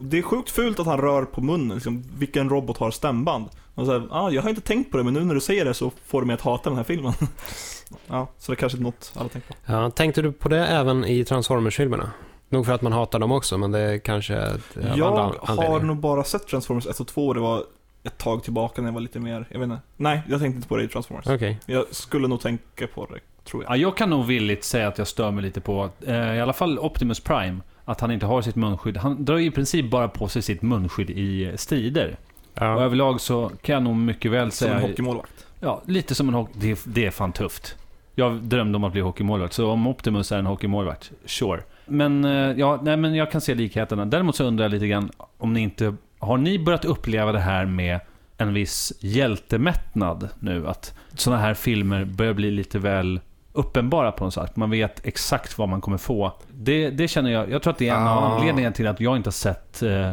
[0.00, 1.74] det är sjukt fult att han rör på munnen.
[1.74, 3.48] Liksom, vilken robot har stämband?
[3.74, 5.64] Och så här, ah, jag har inte tänkt på det, men nu när du säger
[5.64, 7.12] det så får du mig att hata den här filmen.
[8.06, 9.54] ja, så det är kanske är något alla tänkt på.
[9.66, 12.10] Ja, tänkte du på det även i Transformers-filmerna?
[12.54, 15.10] Nog för att man hatar dem också, men det är kanske ett, andra Jag
[15.56, 17.62] har nog bara sett Transformers 1 och 2 och det var
[18.04, 19.78] ett tag tillbaka när jag var lite mer, jag vet inte.
[19.96, 21.26] Nej, jag tänkte inte på det i Transformers.
[21.26, 21.58] Okej.
[21.66, 23.72] Jag skulle nog tänka på det, tror jag.
[23.72, 26.52] Ja, jag kan nog villigt säga att jag stör mig lite på, eh, i alla
[26.52, 28.96] fall Optimus Prime, att han inte har sitt munskydd.
[28.96, 32.16] Han drar ju i princip bara på sig sitt munskydd i strider.
[32.54, 32.80] Och Ja.
[32.80, 34.88] överlag så kan jag nog mycket väl Som en säga...
[34.88, 35.46] hockeymålvakt.
[35.60, 36.52] Ja, lite som en hockey...
[36.60, 37.76] Det, är- det är fan tufft.
[38.14, 41.60] Jag drömde om att bli hockeymålvakt, så om Optimus är en hockeymålvakt, sure.
[41.86, 44.04] Men, eh, ja, nej, men jag kan se likheterna.
[44.04, 45.94] Däremot så undrar jag lite grann om ni inte...
[46.18, 48.00] Har ni börjat uppleva det här med
[48.38, 50.68] en viss hjältemättnad nu?
[50.68, 53.20] Att sådana här filmer börjar bli lite väl
[53.52, 54.56] uppenbara på något sätt.
[54.56, 56.32] Man vet exakt vad man kommer få.
[56.52, 57.50] Det, det känner jag...
[57.50, 58.36] Jag tror att det är en av Ah.
[58.36, 60.10] anledningarna till att jag inte har sett eh,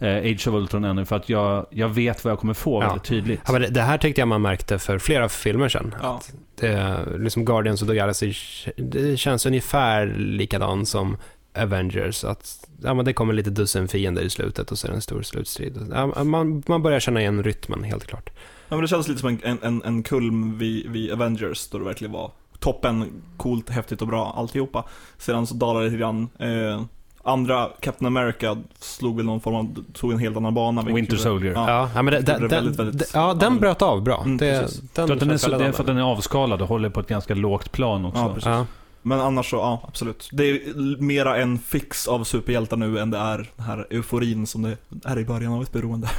[0.00, 1.04] Age of Ultron ännu.
[1.04, 2.86] För att jag, jag vet vad jag kommer få Ja.
[2.88, 3.40] väldigt tydligt.
[3.46, 5.94] Ja, men det, det här tyckte jag man märkte för flera filmer sedan.
[6.02, 6.20] Ja.
[6.60, 8.34] Det, liksom Guardians of the Galaxy,
[8.76, 11.16] det känns ungefär likadan som
[11.58, 12.24] Avengers.
[12.24, 15.02] Att ja, men det kommer lite dussin fiender i slutet och så är det en
[15.02, 15.92] stor slutstrid.
[15.94, 18.30] Ja, man, man börjar känna igen rytmen, helt klart.
[18.68, 21.84] Ja, men det kändes lite som en, en, en, kulm vid, vid Avengers, då det
[21.84, 24.84] verkligen var toppen, coolt, häftigt och bra, alltihopa.
[25.18, 26.28] Sedan så dalade det lite grann.
[26.38, 26.82] Eh,
[27.26, 30.82] andra, Captain America, slog väl någon form av, tog en helt annan bana.
[30.82, 31.52] Winter Soldier.
[31.52, 31.90] Ja.
[31.94, 34.22] Ja, men det, det den, väldigt, väldigt ja, den bröt av bra.
[34.24, 34.82] Mm, det, precis.
[34.94, 37.08] den den är, så, det är för att den är avskalad och håller på ett
[37.08, 38.20] ganska lågt plan också.
[38.20, 38.46] Ja, precis.
[38.46, 38.66] Ja,
[39.02, 40.28] Men annars så, ja, absolut.
[40.32, 44.62] Det är mera en fix av superhjältar nu än det är den här euforin som
[44.62, 46.08] det är i början av ett beroende.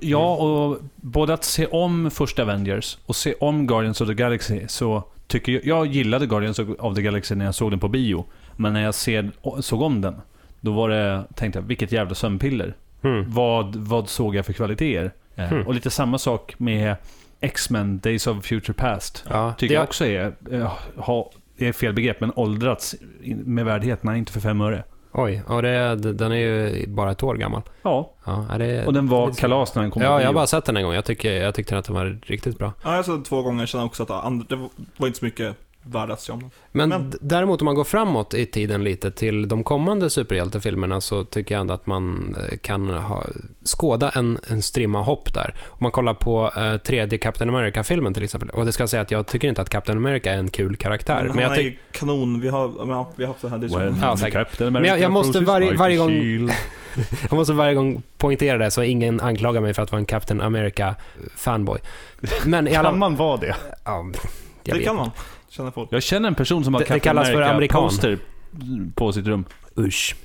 [0.00, 4.60] Ja, och både att se om första Avengers och se om Guardians of the Galaxy
[4.68, 5.64] så tycker jag...
[5.64, 8.24] Jag gillade Guardians of the Galaxy när jag såg den på bio.
[8.56, 9.30] Men när jag ser,
[9.60, 10.14] såg om den,
[10.64, 12.74] då var det, tänkte jag, vilket jävla sömnpiller.
[13.02, 13.24] mm.
[13.30, 15.12] Vad, vad såg jag för kvaliteter?
[15.36, 15.66] Hmm.
[15.66, 16.96] Och lite samma sak med
[17.40, 19.24] X-Men, Days of Future Past.
[19.30, 24.02] ja Tycker det, jag också är, eh, ha, är fel begrepp, men åldrats med värdighet.
[24.02, 24.84] Nej, inte för fem öre.
[25.12, 27.62] Oj, och det, den är ju bara ett år gammal.
[27.82, 30.46] Ja, Ja, det, och den var lite- kalas när den kom Ja, jag har bara
[30.46, 30.94] sett den en gång.
[30.94, 32.72] Jag, tycker, jag tyckte att den var riktigt bra.
[32.84, 34.56] Ja, jag såg den två gånger, kände också att det
[34.96, 36.50] var inte så mycket värda att se om den.
[36.72, 41.24] Men, Men- däremot om man går framåt i tiden lite till de kommande superhjältefilmerna så
[41.24, 43.24] tycker jag ändå att man eh, kan ha,
[43.64, 45.54] skåda en, en strimma hopp där.
[45.68, 49.02] Om man kollar på eh, tredje Captain America-filmen till exempel, och det ska jag säga
[49.02, 51.14] att jag tycker inte att Captain America är en kul karaktär.
[51.14, 53.58] Men Men han jag är ju kanon, vi har, ja, vi har haft det här
[53.58, 53.98] diskussionen.
[54.02, 54.60] Ja, säkert.
[54.60, 56.50] Men jag- jag måste varje- varje gång-.
[57.30, 60.40] Jag måste varje gång poängtera det så ingen anklagar mig för att vara en Captain
[60.40, 61.78] America-fanboy.
[62.46, 62.88] Men i alla...
[62.90, 63.54] Kan man vara det?
[63.84, 64.06] Ja,
[64.62, 65.10] Det kan man,
[65.56, 65.88] känner folk.
[65.92, 67.82] Jag känner en person som har Det- det kallas för amerikan.
[67.84, 68.18] America-poster
[68.94, 69.44] på sitt rum.
[69.78, 70.16] Usch.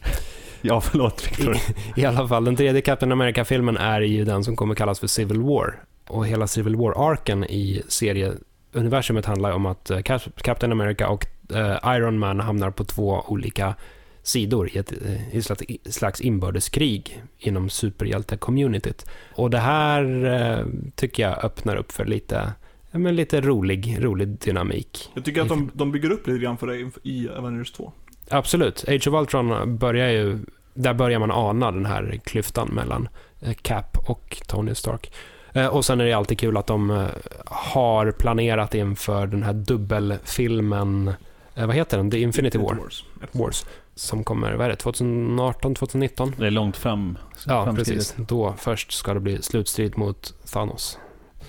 [0.62, 1.56] Ja, förlåt Victor.
[1.96, 5.42] I alla fall, den tredje Captain America-filmen är ju den som kommer kallas för Civil
[5.42, 5.84] War.
[6.08, 11.96] Och hela Civil War-arken i serieuniversumet handlar om att eh, Cap- Captain America och eh,
[11.96, 13.76] Iron Man hamnar på två olika
[14.24, 15.38] sidor i ett, eh, i
[15.86, 19.06] ett slags, i inbördeskrig inom superhjälte-communityt.
[19.36, 20.66] Och det här
[20.96, 22.54] tycker jag öppnar upp för lite,
[22.92, 25.10] ja, men lite rolig, rolig dynamik.
[25.14, 27.92] Jag tycker att de, de bygger upp lite grann för det i Avengers 2.
[28.30, 28.86] Absolut.
[28.88, 30.40] Age of Ultron börjar ju...
[30.74, 33.10] Där börjar man ana den här klyftan mellan
[33.42, 35.14] eh, Cap och Tony Stark.
[35.54, 37.06] Eh, Och sen är det alltid kul att de eh,
[37.46, 41.14] har planerat inför den här dubbelfilmen,
[41.56, 42.12] vad heter den?
[42.12, 42.76] The Infinity War.
[42.76, 43.04] Wars.
[43.32, 43.66] Wars.
[43.96, 46.36] Som kommer, vad är det, 2018, 2019?
[46.38, 47.18] Det är långt fram.
[47.48, 48.16] Ja, precis.
[48.18, 50.98] Då först ska det bli slutstrid mot Thanos.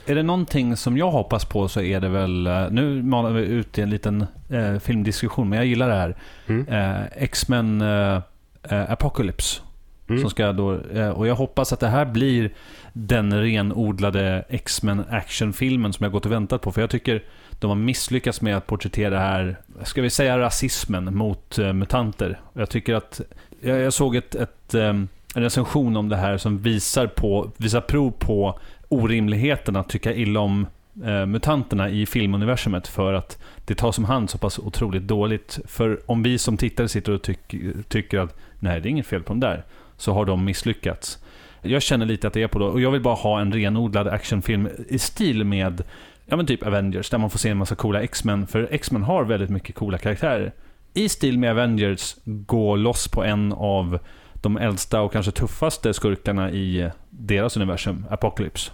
[0.07, 3.43] Är det någonting som jag hoppas på så är det väl, eh, nu manar vi
[3.43, 6.17] ut i en liten eh, filmdiskussion, men jag gillar det här.
[6.47, 6.69] Mm.
[6.69, 8.21] Eh, X-Men eh,
[8.63, 9.61] eh, Apocalypse.
[10.09, 10.21] Mm.
[10.21, 12.53] Som ska då, eh, och jag hoppas att det här blir
[12.93, 16.73] den renodlade X-Men actionfilmen som jag gått och väntat på.
[16.73, 21.17] För jag tycker de har misslyckats med att porträttera det här, ska vi säga rasismen
[21.17, 22.41] mot mutanter.
[22.53, 23.21] Jag tycker att,
[23.61, 28.11] jag, jag såg ett, ett, en recension om det här som visar, på, visar prov
[28.11, 28.59] på
[28.91, 30.67] orimligheten att tycka illa om
[31.05, 35.59] eh, mutanterna i filmuniversumet för att det tas om hand så pass otroligt dåligt.
[35.65, 37.55] För om vi som tittare sitter och tyck,
[37.89, 39.65] tycker att nej, det är inget fel på dem där,
[39.97, 41.19] så har de misslyckats.
[41.63, 44.09] Jag känner lite att det är på då, och jag vill bara ha en renodlad
[44.09, 45.83] actionfilm i stil med,
[46.27, 49.25] ja men typ Avengers, där man får se en massa coola X-Men, för X-Men har
[49.25, 50.53] väldigt mycket coola karaktärer.
[50.95, 53.99] I stil med Avengers, gå loss på en av
[54.35, 58.73] de äldsta och kanske tuffaste skurkarna i eh, deras universum, Apocalypse.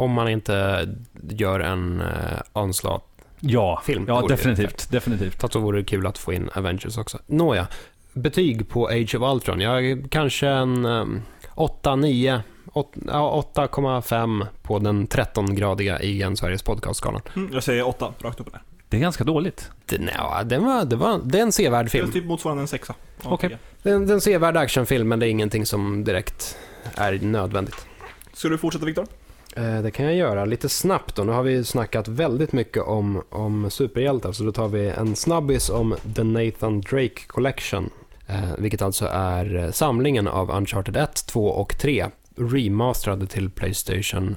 [0.00, 0.88] Om man inte
[1.30, 2.08] gör en uh,
[2.52, 3.04] onslaught
[3.40, 4.04] Ja, Film.
[4.08, 4.90] ja Vore definitivt.
[4.90, 5.40] definitivt.
[5.40, 7.18] Fast så vore det kul att få in Avengers också.
[7.26, 7.66] Nåja,
[8.12, 9.60] betyg på Age of Ultron.
[9.60, 11.22] Jag kanske en um,
[11.54, 17.20] 8, 9, åt- ja, 8,5 på den 13-gradiga IGN Sveriges podcastskalan.
[17.36, 18.62] Mm, jag säger 8, rakt upp och ner.
[18.88, 19.70] Det är ganska dåligt.
[19.86, 22.12] Den, ja, den var, det, var, det är en sevärd Det är film.
[22.12, 22.94] typ motsvarande en sexa.
[23.24, 23.58] Okej.
[23.82, 26.56] Det en, det är en sevärd actionfilm, men det är ingenting som direkt
[26.94, 27.86] är nödvändigt.
[28.32, 29.06] Ska du fortsätta Viktor?
[29.56, 31.24] Eh, det kan jag göra lite snabbt då.
[31.24, 35.70] Nu har vi snackat väldigt mycket om, om superhjältar, så då tar vi en snabbis
[35.70, 37.90] om The Nathan Drake Collection.
[38.26, 42.06] Eh, vilket alltså är eh, samlingen av Uncharted 1, 2 och 3
[42.36, 44.36] remasterade till Playstation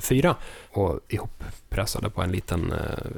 [0.00, 0.36] 4
[0.70, 2.72] och ihoppressade på en liten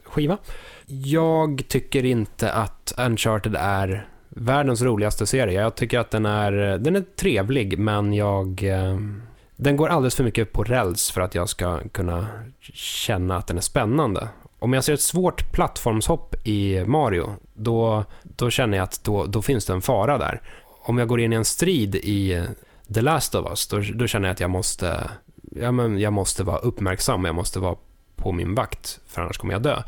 [0.04, 0.38] skiva.
[0.86, 5.60] Jag tycker inte att Uncharted är världens roligaste serie.
[5.60, 8.64] Jag tycker att den är, den är trevlig, men jag...
[9.56, 12.28] Den går alldeles för mycket på räls för att jag ska kunna
[12.72, 14.28] känna att den är spännande.
[14.58, 19.42] Om jag ser ett svårt plattformshopp i Mario, då, då känner jag att då, då
[19.42, 20.42] finns det en fara där.
[20.82, 22.46] Om jag går in i en strid i
[22.94, 25.10] The Last of Us, då, då känner jag att jag måste,
[25.60, 27.76] ja, men jag måste vara uppmärksam, jag måste vara
[28.16, 29.82] på min vakt, för annars kommer jag dö.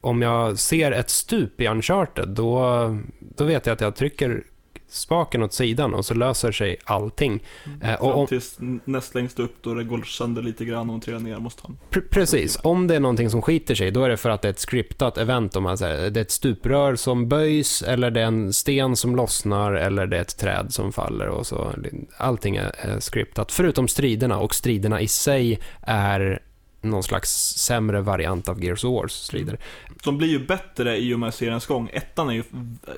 [0.00, 4.44] Om jag ser ett stup i Uncharted, då, då vet jag att jag trycker
[4.92, 7.42] spaken åt sidan och så löser sig allting.
[7.82, 11.20] Eh, och om- tills näst längst upp då det går sönder lite grann och trillar
[11.20, 11.78] ner måste han.
[11.90, 14.48] Pre- Precis, om det är någonting som skiter sig, då är det för att det
[14.48, 15.56] är ett scriptat event.
[15.56, 19.16] Om man säger, det är ett stuprör som böjs, eller det är en sten som
[19.16, 21.28] lossnar, eller det är ett träd som faller.
[21.28, 21.72] Och så.
[22.16, 24.38] Allting är, är scriptat, förutom striderna.
[24.38, 26.42] Och striderna i sig är
[26.82, 29.58] någon slags sämre variant av Gears of Wars strider.
[30.04, 31.90] De blir ju bättre i och med seriens gång.
[31.92, 32.42] Ettan är ju,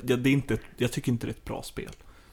[0.06, 1.90] ja, det är inte, jag tycker inte det är ett bra spel.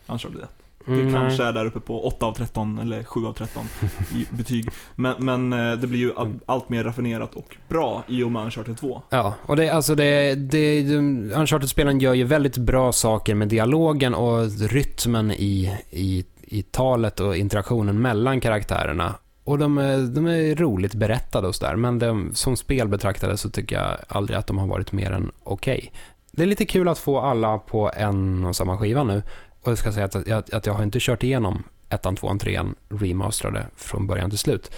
[0.08, 0.50] Uncharted 1.
[0.86, 3.64] Det Mm, kanske är där uppe på 8 av 13 eller 7 av 13
[4.16, 4.70] i betyg.
[4.96, 8.44] Men, men eh, det blir ju all, allt mer raffinerat och bra i och med
[8.46, 9.02] Uncharted 2.
[9.10, 14.14] Ja, och det, alltså det, det, de- Uncharted-spelen gör ju väldigt bra saker med dialogen
[14.14, 19.16] och rytmen i, i, i talet och interaktionen mellan karaktärerna.
[19.52, 23.50] Och de är, de är roligt berättade och sådär, men de, som spel betraktade så
[23.50, 25.92] tycker jag aldrig att de har varit mer än okej.
[26.32, 29.24] Det är lite kul att få alla på en och samma skiva nu.
[29.62, 32.76] Och jag ska säga att att, att jag har inte kört igenom ettan, tvåan, trean
[32.90, 34.72] remasterade från början till slut.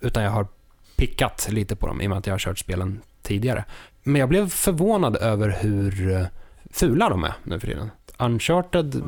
[0.00, 0.46] Utan jag har
[0.96, 3.64] pickat lite på dem i och med att jag har kört spelen tidigare.
[4.02, 6.26] Men jag blev förvånad över hur
[6.70, 7.90] fula de är nu för tiden.
[8.18, 9.02] Uncharted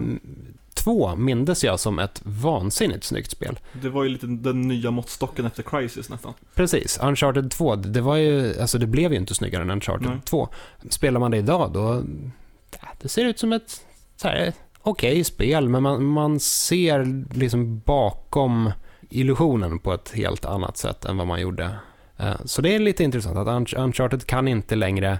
[0.84, 3.58] 2 mindes jag som ett vansinnigt snyggt spel.
[3.82, 6.34] Det var ju lite den nya måttstocken efter Crisis nästan.
[6.54, 10.18] Precis, Uncharted 2, det var ju, alltså det blev ju inte snyggare än Uncharted Nej.
[10.24, 10.48] 2.
[10.88, 12.02] Spelar man det idag då,
[13.02, 13.86] det ser ut som ett
[14.82, 18.70] okej spel, men man, man ser liksom bakom
[19.10, 21.70] illusionen på ett helt annat sätt än vad man gjorde.
[22.18, 25.18] Eh, Så det är lite intressant att Unch- Uncharted kan inte längre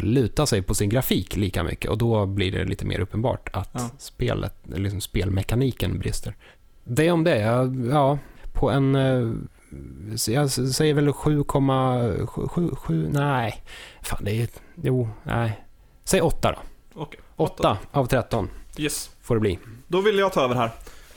[0.00, 3.70] luta sig på sin grafik lika mycket och då blir det lite mer uppenbart att
[3.72, 3.90] Ja.
[3.98, 6.34] spelet, liksom spelmekaniken brister.
[6.84, 8.18] Det om det, jag, ja,
[8.52, 9.32] på en eh,
[10.28, 13.62] jag säger väl 7,7, nej.
[14.02, 14.48] Fan, det är,
[14.82, 15.64] jo, nej.
[16.04, 16.58] Säg 8 då.
[17.02, 17.20] Okej.
[17.36, 19.10] 8 av 13 Yes.
[19.22, 19.58] får det bli.
[19.88, 20.70] Då vill jag ta över här.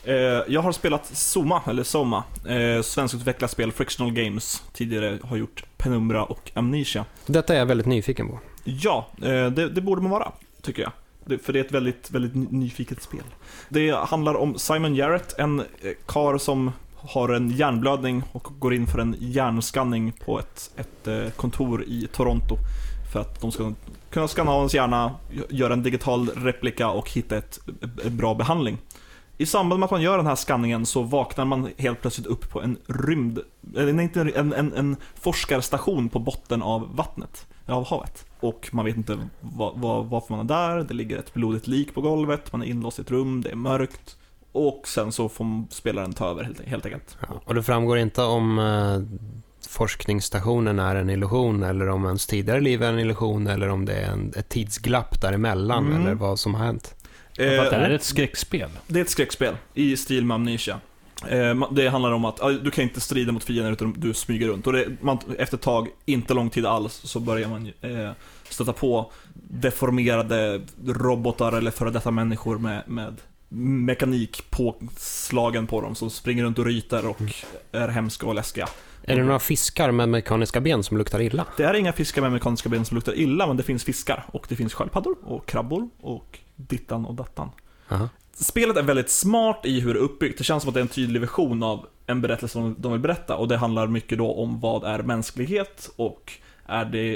[0.04, 4.64] Eh, jag har spelat Soma, eller Soma, eh, svenskutvecklat spel Frictional Games.
[4.74, 7.06] Tidigare har gjort Penumbra och Amnesia.
[7.26, 8.40] Detta är jag väldigt nyfiken på.
[8.64, 10.92] Ja, eh, det, det borde man vara, tycker jag.
[11.26, 13.24] Det, för det är ett väldigt, väldigt nyfiket spel.
[13.70, 15.66] Det handlar om Simon Jarrett, en eh,
[16.06, 21.30] kar som har en hjärnblödning och går in för en hjärnskanning på ett, ett eh,
[21.30, 22.56] kontor i Toronto.
[23.14, 23.74] För att de ska
[24.10, 25.16] kunna skanna av hans hjärna,
[25.50, 27.60] göra en digital replika och hitta ett,
[28.06, 28.78] ett bra behandling.
[29.38, 32.50] I samband med att man gör den här skanningen så vaknar man helt plötsligt upp
[32.50, 33.40] på en rymd,
[33.78, 38.26] eller nej, inte en, en, en forskarstation på botten av vattnet, av havet.
[38.42, 41.94] Och man vet inte vad, vad, varför man är där, det ligger ett blodigt lik
[41.94, 44.18] på golvet, man är inlåst i ett rum, det är mörkt.
[44.52, 47.18] Och sen så får spelaren ta över helt, helt enkelt.
[47.22, 49.00] Ja, och det framgår inte om eh,
[49.70, 53.94] forskningsstationen är en illusion eller om ens tidigare liv är en illusion eller om det
[53.94, 56.02] är en, ett tidsglapp däremellan Mm.
[56.02, 56.96] eller vad som har hänt.
[57.32, 58.70] Att det är Eh, ett skräckspel.
[58.88, 60.80] det är ett skräckspel i stil med Amnesia.
[61.30, 64.68] Eh, Det handlar om att du kan inte strida mot fiender utan du smyger runt.
[64.68, 68.12] Och det, man, efter ett tag, inte lång tid alls, så börjar man eh,
[68.50, 73.22] stöta på deformerade robotar eller före detta människor med, med
[73.54, 77.22] mekanik påslagen på dem som springer runt och ryter och
[77.72, 78.68] är hemska och läskiga.
[79.04, 81.46] Är det några fiskar med mekaniska ben som luktar illa?
[81.58, 84.26] Det är inga fiskar med mekaniska ben som luktar illa, men det finns fiskar.
[84.28, 87.50] Och det finns sköldpaddor och krabbor och dittan och dattan.
[87.90, 88.10] Aha.
[88.34, 90.38] Spelet är väldigt smart i hur det är uppbyggt.
[90.38, 93.02] Det känns som att det är en tydlig version av en berättelse som de vill
[93.02, 93.36] berätta.
[93.36, 96.34] Och det handlar mycket då om vad är mänsklighet och
[96.66, 97.14] är det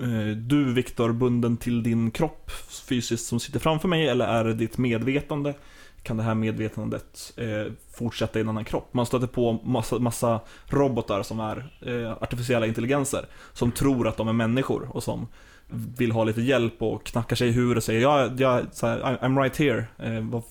[0.00, 2.50] eh, du, Viktor, bunden till din kropp
[2.88, 5.54] fysiskt som sitter framför mig eller är det ditt medvetande?
[6.02, 8.94] Kan det här medvetandet eh, fortsätta i en annan kropp?
[8.94, 14.28] Man stöter på massa, massa robotar som är eh, artificiella intelligenser som tror att de
[14.28, 15.28] är människor och som
[15.72, 18.98] vill ha lite hjälp och knackar sig i huvudet och säger ja, ja, så här,
[18.98, 19.84] "I- I'm right here.
[19.98, 20.42] Eh, var,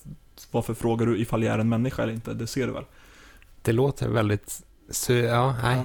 [0.50, 2.34] varför frågar du ifall jag är en människa eller inte?
[2.34, 2.84] Det ser du väl?
[3.62, 4.62] Det låter väldigt...
[4.90, 5.82] Så, ja, nej.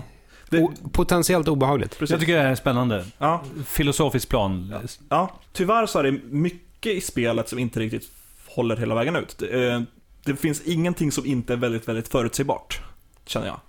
[0.49, 1.99] Det, O, potentiellt obehagligt.
[1.99, 2.11] precis.
[2.11, 3.05] Jag tycker det är spännande.
[3.17, 4.73] ja, Filosofiskt plan.
[5.09, 8.11] ja, tyvärr så är det mycket i spelet som inte riktigt
[8.47, 9.37] håller hela vägen ut.
[9.37, 9.81] Det, eh,
[10.25, 12.81] det finns ingenting som inte är väldigt, väldigt förutsägbart,
[13.25, 13.59] känner jag,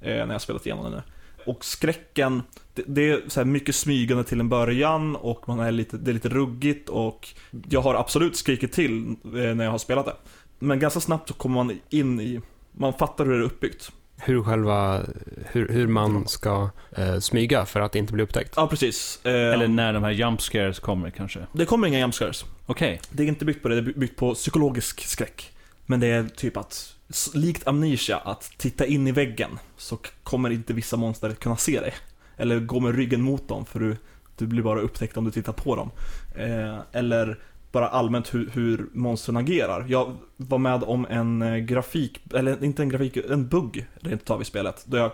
[0.00, 1.02] eh, när jag spelat igenom det nu.
[1.46, 2.42] Och skräcken,
[2.74, 6.10] det, det är så här mycket smygande till en början och man är lite, det
[6.10, 7.28] är lite ruggigt och
[7.68, 10.16] jag har absolut skrikit till eh, när jag har spelat det.
[10.58, 12.40] Men ganska snabbt så kommer man in i,
[12.72, 13.92] man fattar hur det är uppbyggt.
[14.18, 15.02] Hur själva...
[15.44, 18.52] Hur, hur man ska eh, smyga för att inte bli upptäckt.
[18.56, 19.20] Ja, precis.
[19.24, 21.46] Eh, Eller när de här jump scares kommer kanske.
[21.52, 22.44] Det kommer inga jumpscares.
[22.66, 23.00] Okej.
[23.10, 25.52] Det är inte byggt på det, det är byggt på psykologisk skräck.
[25.86, 26.95] Men det är typ att,
[27.34, 31.94] likt Amnesia, att titta in i väggen så kommer inte vissa monster kunna se dig.
[32.36, 33.96] Eller gå med ryggen mot dem för du,
[34.36, 35.90] du blir bara upptäckt om du tittar på dem.
[36.36, 37.38] Eh, eller
[37.72, 39.86] bara allmänt hur, hur monstren agerar.
[39.88, 44.42] Jag var med om en eh, grafik, eller inte en grafik, en bugg rent utav
[44.42, 44.84] i spelet.
[44.86, 45.12] Där jag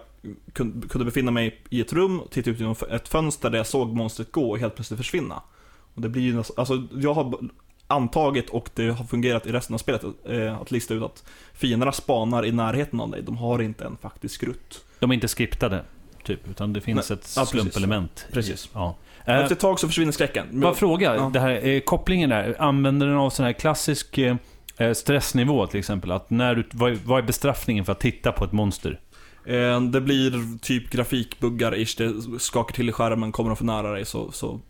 [0.89, 4.33] kunde befinna mig i ett rum, titta ut genom ett fönster där jag såg monstret
[4.33, 5.43] gå och helt plötsligt försvinna.
[5.95, 7.39] Och det blir ju, alltså jag har
[7.93, 11.25] antagit och det har fungerat i resten av spelet eh, att lista ut att
[11.55, 13.23] fienderna spanar i närheten av dig.
[13.23, 14.85] De har inte en faktisk rutt.
[14.99, 15.85] De är inte skriptade,
[16.25, 16.49] typ.
[16.51, 17.19] Utan det finns Nej.
[17.19, 17.51] ett Ja, precis.
[17.51, 18.27] slumpelement.
[18.31, 18.69] i- Precis.
[18.75, 18.97] Ja.
[19.25, 20.61] Eh, Efter ett tag så försvinner skräcken.
[20.61, 21.31] Bara fråga, Ja.
[21.33, 22.57] det här, eh, kopplingen där.
[22.59, 24.37] Använder den av sån här klassisk eh,
[24.77, 26.13] eh, stressnivå till exempel?
[26.13, 29.01] Att när du, vad, är- bestraffningen för att titta på ett monster?
[29.47, 33.93] Eh, Det blir typ grafikbuggar, ish, det skakar till i skärmen, kommer de för nära
[33.93, 34.61] dig så, så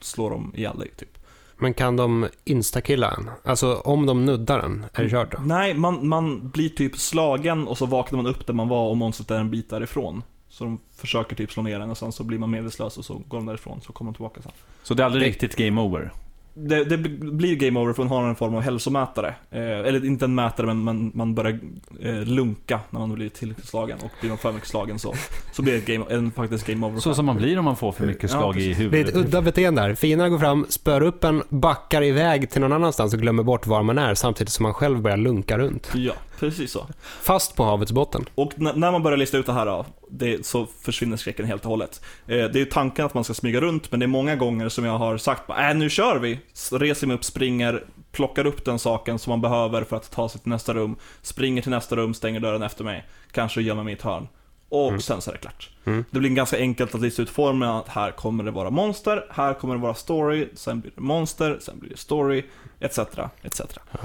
[0.00, 1.18] slår de ihjäl dig typ.
[1.60, 3.30] Men kan de instakilla en?
[3.44, 5.38] Alltså om de nuddar en, är det kört då?
[5.44, 8.96] Nej, man, man blir typ slagen och så vaknar man upp där man var och
[8.96, 10.22] monstret är en bit därifrån.
[10.48, 13.14] Så de försöker typ slå ner en och sen så blir man medvetslös och så
[13.28, 14.52] går de därifrån, så kommer de tillbaka sen.
[14.82, 16.12] Så det är aldrig Det- riktigt game over?
[16.54, 16.96] Det, det
[17.32, 19.34] blir game over för man har en form av hälsomätare.
[19.50, 21.58] Eh, eller inte en mätare, men man, man börjar
[22.00, 23.98] eh, lunka när man blir tillräckligt slagen.
[24.02, 25.14] Och blir man för mycket slagen så,
[25.52, 27.00] så blir det ett game, en faktiskt game over.
[27.00, 28.76] Så som man blir om man får för mycket Ja, slag i precis.
[28.76, 29.08] Det är huvudet.
[29.08, 29.94] ett udda beteende här.
[29.94, 33.82] Fienderna går fram, spör upp en, backar iväg till någon annanstans och glömmer bort var
[33.82, 35.90] man är samtidigt som man själv börjar lunka runt.
[35.94, 36.86] Ja, precis så.
[37.22, 38.24] Fast på havets botten.
[38.34, 41.70] Och när man börjar lista ut det här då, det, så försvinner skräcken helt och
[41.70, 42.02] hållet.
[42.26, 44.84] Eh, det är tanken att man ska smyga runt, men det är många gånger som
[44.84, 46.40] jag har sagt äh, nu kör vi!
[46.72, 50.40] Reser mig upp, springer, plockar upp den saken som man behöver för att ta sig
[50.40, 53.96] till nästa rum, springer till nästa rum, stänger dörren efter mig, kanske gömmer mig i
[53.96, 54.28] ett hörn.
[54.68, 55.00] Och Mm.
[55.00, 55.70] sen så är det klart.
[55.84, 56.04] Mm.
[56.10, 59.54] Det blir ganska enkelt att lista ut formen, att här kommer det vara monster, här
[59.54, 62.44] kommer det vara story, sen blir det monster, sen blir det story,
[62.80, 62.98] etc.
[63.42, 63.60] etc.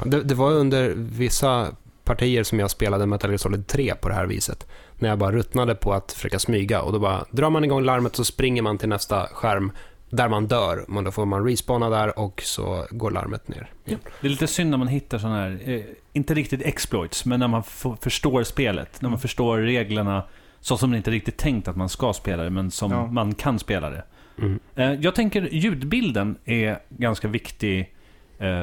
[0.06, 1.68] Det, det var under vissa
[2.06, 4.68] partier som jag spelade Metal Gear Solid 3 på det här viset.
[5.00, 8.16] När jag bara ruttnade på att försöka smyga och då bara drar man igång larmet
[8.16, 9.72] så springer man till nästa skärm
[10.10, 10.86] där man dör.
[10.88, 13.70] Men då får man respawna där och så går larmet ner.
[13.86, 14.00] igen.
[14.22, 15.82] Det är lite synd när man hittar sådana här, eh,
[16.14, 17.64] inte riktigt exploits, men när man
[18.02, 19.02] förstår spelet.
[19.02, 20.24] När man förstår reglerna
[20.62, 23.08] så som det inte riktigt tänkt att man ska spela det, men som Ja.
[23.08, 24.04] man kan spela det.
[24.38, 24.60] Mm.
[24.76, 27.95] Eh, Jag tänker ljudbilden är ganska viktig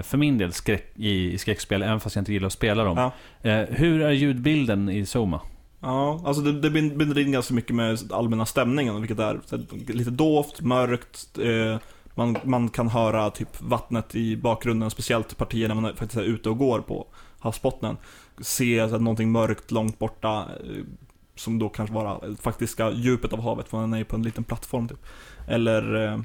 [0.03, 2.97] för min del skräck, i i skräckspel, även fast jag inte gillar att spela dem.
[3.43, 3.51] Ja.
[3.51, 5.41] Eh, Hur är ljudbilden i Soma?
[5.81, 9.41] Ja, alltså det, det bin- binder in ganska mycket med allmänna stämningen, vilket är
[9.93, 11.79] lite dovt, mörkt, eh,
[12.15, 16.49] man, man kan höra typ vattnet i bakgrunden, speciellt partier när man faktiskt är ute
[16.51, 17.07] och går på
[17.39, 17.97] havsbottnen.
[18.41, 20.85] Se här, någonting mörkt långt borta, eh,
[21.37, 24.89] som då kanske vara faktiska djupet av havet, för man är på en liten plattform
[24.89, 25.07] typ.
[25.49, 26.19] Eller eh,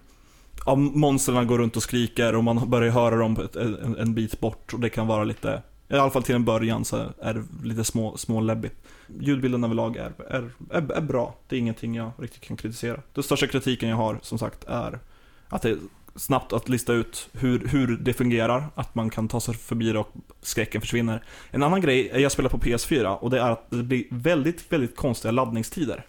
[0.67, 4.73] ja, monstren går runt och skriker och man börjar höra dem en, en bit bort
[4.73, 7.83] och det kan vara lite, i alla fall till en början så är det lite
[7.83, 8.75] små, småläbbigt.
[9.19, 11.35] Ljudbilden överlag är, är, är, är bra.
[11.47, 13.01] Det är ingenting jag riktigt kan kritisera.
[13.13, 14.99] Den största kritiken jag har, som sagt, är
[15.47, 15.77] att det är
[16.15, 19.99] snabbt att lista ut hur, hur det fungerar, att man kan ta sig förbi det
[19.99, 20.11] och
[20.41, 21.23] skräcken försvinner.
[21.51, 24.71] En annan grej, är jag spelar på PS4 och det är att det blir väldigt,
[24.71, 26.05] väldigt konstiga laddningstider.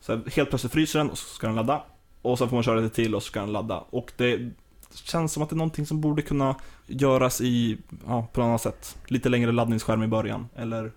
[0.00, 1.82] Så helt plötsligt fryser den och så ska den ladda.
[2.22, 3.84] Och så får man köra lite till och så ska den ladda.
[3.90, 4.50] Och det
[4.94, 6.54] känns som att det är någonting som borde kunna
[6.86, 8.96] göras i, ja, på något annat sätt.
[9.06, 10.48] Lite längre laddningsskärm i början.
[10.56, 10.92] Eller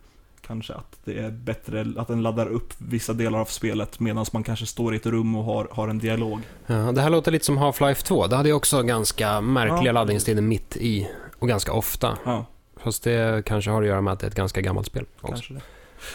[0.48, 4.44] kanske att det är bättre att den laddar upp vissa delar av spelet medan man
[4.44, 6.40] kanske står i ett rum och har, har en dialog.
[6.68, 8.28] Ja, det här låter lite som Half-Life 2.
[8.28, 9.92] Det hade ju också ganska märkliga Ja.
[9.92, 11.08] laddningstider mitt i
[11.40, 12.18] och ganska ofta.
[12.26, 12.46] Ja,
[12.78, 15.06] Fast det kanske har att göra med att det är ett ganska gammalt spel.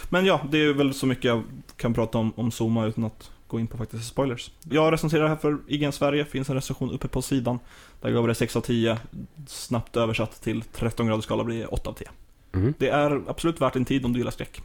[0.09, 1.43] Men ja, det är väl så mycket jag
[1.77, 4.51] kan prata om, om Zoma utan att gå in på faktiska spoilers.
[4.71, 7.59] Jag recenserar här för IGN Sverige, finns en recension uppe på sidan.
[8.01, 8.99] Där gav det 6 av 10,
[9.47, 12.09] snabbt översatt till 13 graders skala blir det 8 av 10.
[12.55, 12.75] Mm.
[12.79, 14.63] Det är absolut värt en tid om du gillar skräck.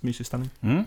[0.00, 0.50] Mysig stämning.
[0.60, 0.84] Mm.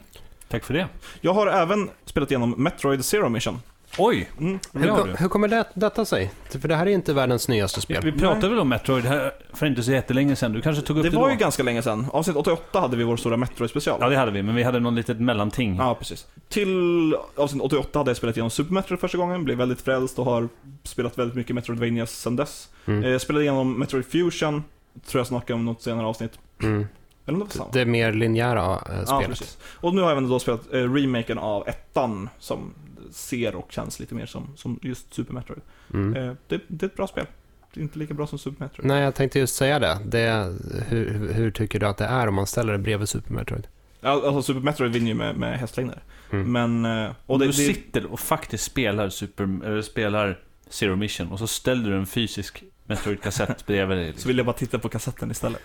[0.48, 0.88] Tack för det.
[1.22, 3.60] Jag har även spelat igenom Metroid Zero Mission.
[3.98, 4.30] Oj!
[4.40, 4.60] Mm.
[4.74, 6.32] Hur, kom, hur kommer det, detta sig?
[6.62, 8.02] För det här är inte världens nyaste spel.
[8.04, 10.54] vi pratade väl om Metroid här för inte så jättelänge sedan?
[10.54, 11.32] Du kanske tog upp det, Det var då?
[11.32, 12.08] ju ganska länge sedan.
[12.14, 13.98] Avsnitt 88 hade vi vår stora Metroid-special.
[14.02, 15.76] Ja, det hade vi, men vi hade någon litet mellanting.
[15.76, 16.28] Ja, precis.
[16.50, 20.26] Till avsnitt 88 hade jag spelat igenom Super Metroid första gången, blev väldigt frälst och
[20.26, 20.50] har
[20.84, 22.70] spelat väldigt mycket Metroidvanias sedan dess.
[22.86, 23.04] Mm.
[23.04, 24.64] Eh, Jag spelade igenom Metroid Fusion,
[25.08, 26.32] tror jag snackade om något senare avsnitt.
[26.64, 26.88] Mm.
[27.28, 27.70] Eller det samma?
[27.72, 29.28] Det mer linjära eh, Ja, spelet.
[29.28, 29.58] precis.
[29.64, 32.74] Och nu har jag även då spelat eh, remaken av ettan, som
[33.16, 35.62] ser och känns lite mer som, som just Super Metroid.
[35.94, 36.16] Mm.
[36.16, 37.26] Eh, det, det är ett bra spel.
[37.74, 38.88] Det är inte lika bra som Super Metroid.
[38.88, 39.98] Nej, jag tänkte just säga det.
[40.06, 40.56] det
[40.88, 43.68] hur, hur- tycker du att det är om man ställer det bredvid Super Metroid?
[44.02, 46.04] Alltså Super Metroid vinner ju med, med hästlängder.
[46.32, 46.52] Mm.
[46.82, 47.06] Men...
[47.06, 50.40] eh, Och det, du sitter och faktiskt spelar, super, eller spelar
[50.70, 54.14] Zero Mission och så ställer du en fysisk Metroid-kassett bredvid dig.
[54.18, 55.62] så vill jag bara titta på kassetten istället.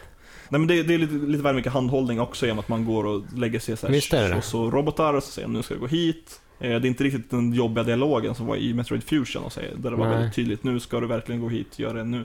[0.49, 3.07] Nej men det, det är lite, lite väl mycket handhållning också genom att man går
[3.07, 4.37] och lägger sig så här, Visst är det det.
[4.37, 6.41] och så robotar och så säger nu ska du gå hit.
[6.61, 9.75] Eh, Det är inte riktigt den jobbiga dialogen som var i Metroid Fusion och säger,
[9.77, 10.15] där det var Nej.
[10.17, 12.25] väldigt tydligt, nu ska du verkligen gå hit, gör det nu.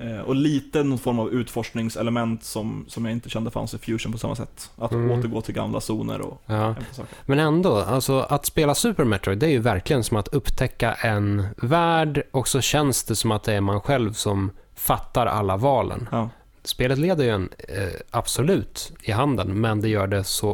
[0.00, 4.12] Eh, Och lite någon form av utforskningselement som, som jag inte kände fanns i Fusion
[4.12, 4.70] på samma sätt.
[4.78, 5.10] Att Mm.
[5.18, 6.74] återgå till gamla zoner och Ja.
[6.92, 7.14] saker.
[7.26, 11.46] Men ändå, alltså att spela Super Metroid, det är ju verkligen som att upptäcka en
[11.56, 16.08] värld och så känns det som att det är man själv som fattar alla valen.
[16.12, 16.28] Ja.
[16.62, 20.50] Spelet leder ju en eh, absolut i handen, men det gör det så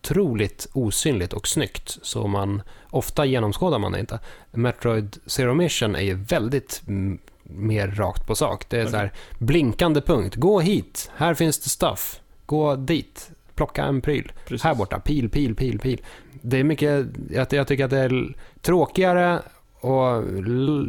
[0.00, 4.18] otroligt osynligt och snyggt, så man ofta genomskådar man det inte.
[4.50, 8.68] Metroid Zero Mission är ju väldigt mm, mer rakt på sak.
[8.68, 13.84] Det är så här, blinkande punkt, gå hit, här finns det stuff, gå dit, plocka
[13.84, 14.32] en pryl.
[14.46, 14.64] Precis.
[14.64, 16.02] Här borta, pil, pil, pil, pil.
[16.42, 19.42] Det är mycket, jag, jag tycker att det är tråkigare
[19.80, 20.24] och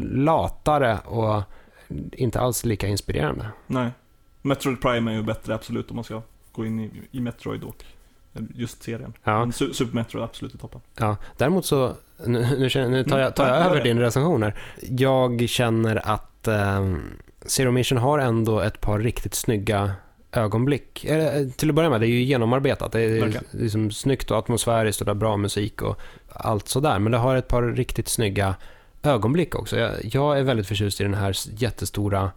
[0.04, 1.42] latare och
[2.14, 3.48] inte alls lika inspirerande.
[3.68, 3.92] Nej.
[4.42, 7.84] Metroid Prime är ju bättre absolut om man ska gå in i, i Metroid och
[8.56, 9.14] just serien.
[9.24, 10.82] Ja, Men Super Metroid är absolut i toppen.
[11.00, 11.18] ja.
[11.38, 11.94] Däremot så,
[12.26, 14.56] nu, nu, känner, nu tar jag, tar jag Mm, ja, gör över din recension här.
[14.82, 16.94] Jag känner att eh,
[17.46, 19.92] Zero Mission har ändå ett par riktigt snygga
[20.32, 21.06] ögonblick.
[21.06, 22.92] Eh, till att börja med, det är ju genomarbetat.
[22.92, 23.44] Det är Verkligen.
[23.52, 27.00] liksom snyggt och atmosfäriskt och det är bra musik och allt sådär.
[27.00, 28.56] Men det har ett par riktigt snygga
[29.04, 29.78] ögonblick också.
[29.78, 32.32] Jag, jag är väldigt förtjust i den här jättestora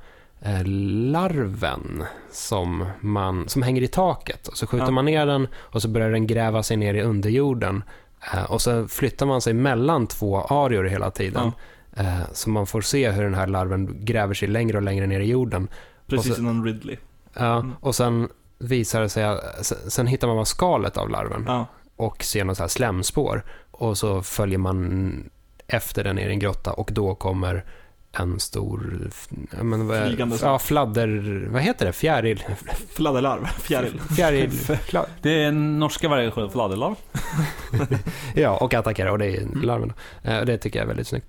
[0.67, 4.49] larven som, man, som hänger i taket.
[4.49, 4.91] Och så skjuter Ja.
[4.91, 7.83] man ner den och så börjar den gräva sig ner i underjorden.
[8.35, 11.53] Eh, och så flyttar man sig mellan två arior hela tiden.
[11.97, 15.21] Eh, så man får se hur den här larven gräver sig längre och längre ner
[15.21, 15.69] i jorden.
[16.07, 16.97] Precis innan Ridley.
[17.35, 17.73] Ja, Mm.
[17.81, 18.29] Och sen
[18.59, 19.39] visar det sig
[19.89, 21.67] sen- hittar man skalet av larven Ja.
[21.97, 23.45] och ser något så här slemspår.
[23.71, 25.31] Och så följer man
[25.67, 27.65] efter den ner i en grotta och då kommer
[28.17, 29.11] en stor...
[29.57, 31.47] ja, Men, vad- Flygande Ja, fladder...
[31.51, 31.93] Vad heter det?
[31.93, 32.45] Fjäril?
[32.95, 33.45] Fladderlarv.
[33.47, 34.01] Fjäril.
[34.17, 34.51] Fjäril...
[35.23, 36.95] Det är en norska variation av fladderlarv.
[38.35, 39.93] ja, och attackera och det är larven.
[40.23, 41.27] Eh, Det tycker jag är väldigt snyggt.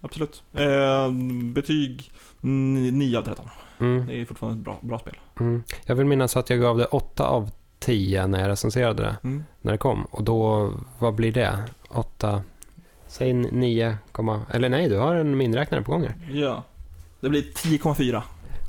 [0.00, 0.42] Absolut.
[0.54, 1.10] Eh,
[1.54, 3.48] betyg 9 av 13.
[3.80, 5.14] Mm, Det är fortfarande ett bra, bra spel.
[5.40, 5.62] mm.
[5.86, 9.16] Jag vill minnas att jag gav det 8 av 10 när jag recenserade det.
[9.24, 9.44] Mm.
[9.60, 10.04] när det kom.
[10.04, 11.58] Och då, vad blir det?
[11.88, 12.42] 8,
[13.08, 13.98] säg 9,
[14.50, 16.14] eller nej, du har en miniräknare på gång här.
[16.40, 16.62] Ja.
[17.20, 18.22] Det blir 10,4.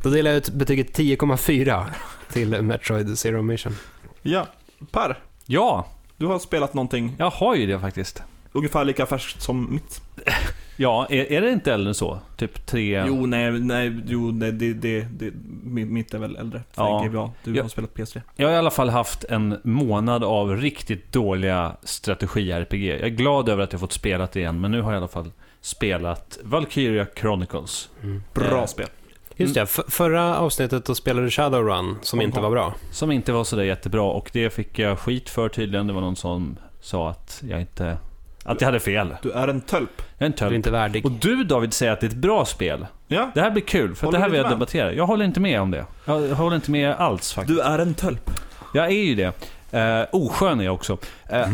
[0.04, 1.86] Då delar jag ut betyget 10,4
[2.32, 3.76] till Metroid Zero Mission.
[4.22, 4.48] Ja.
[4.92, 5.18] Per,
[5.50, 8.24] Ja, du har spelat någonting jag har ju det faktiskt.
[8.58, 10.02] Ungefär lika färskt som mitt.
[10.80, 12.20] Ja, är, är det inte äldre än så?
[12.36, 13.04] Typ tre...
[13.08, 15.32] Jo, nej, nej, jo, nej, det, det, det,
[15.86, 16.62] mitt är väl äldre.
[16.72, 17.04] För Ja.
[17.08, 17.32] GBA.
[17.44, 17.62] Du Ja.
[17.64, 18.22] har spelat PS3.
[18.36, 22.86] Jag har i alla fall haft en månad av riktigt dåliga strategi-RPG.
[22.90, 25.02] Jag är glad över att jag fått spela det igen, men nu har jag i
[25.02, 25.32] alla fall
[25.62, 27.90] spelat Valkyria Chronicles.
[28.34, 28.88] Bra Eh, spel.
[29.36, 32.74] Just det, f- förra avsnittet då spelade du Shadowrun, som inte var bra.
[32.92, 35.88] Som inte var sådär jättebra och det fick jag skit för tydligen.
[35.88, 37.98] Det var någon som sa att jag inte...
[38.48, 39.16] Att jag hade fel.
[39.22, 40.02] Du är en tölp.
[40.18, 40.54] Jag är en Du är tölp.
[40.54, 41.06] inte värdig.
[41.06, 42.86] Och du David säger att det är ett bra spel.
[43.08, 44.68] Ja, Det här blir kul, för att Håller det här du vill inte jag med?
[44.68, 44.94] debattera.
[44.94, 45.86] Jag håller inte med om det.
[46.06, 47.58] Jag håller inte med alls faktiskt.
[47.58, 48.32] du är en tölp.
[48.74, 49.34] Jag är ju det.
[49.74, 50.94] Uh, oskön är jag också.
[51.34, 51.48] Uh,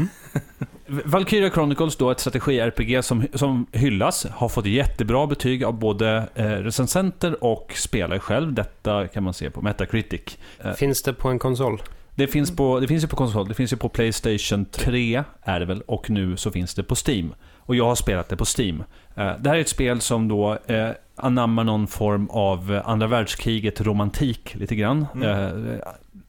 [1.05, 6.43] Valkyria Chronicles då, ett strategi-RPG som, som hyllas, har fått jättebra betyg av både eh,
[6.45, 8.53] recensenter och spelare själv.
[8.53, 10.37] Detta kan man se på Metacritic.
[10.63, 11.81] Eh, Finns det på en konsol?
[12.15, 15.59] Det, finns på, det finns ju på konsol, det finns ju på Playstation 3 är
[15.59, 17.33] det väl, och nu så finns det på Steam.
[17.65, 18.83] Och jag har spelat det på Steam.
[19.15, 23.07] Eh, det här är ett spel som då eh, anammar någon form av eh, andra
[23.07, 25.05] världskriget romantik lite grann.
[25.15, 25.29] Mm.
[25.29, 25.77] Eh,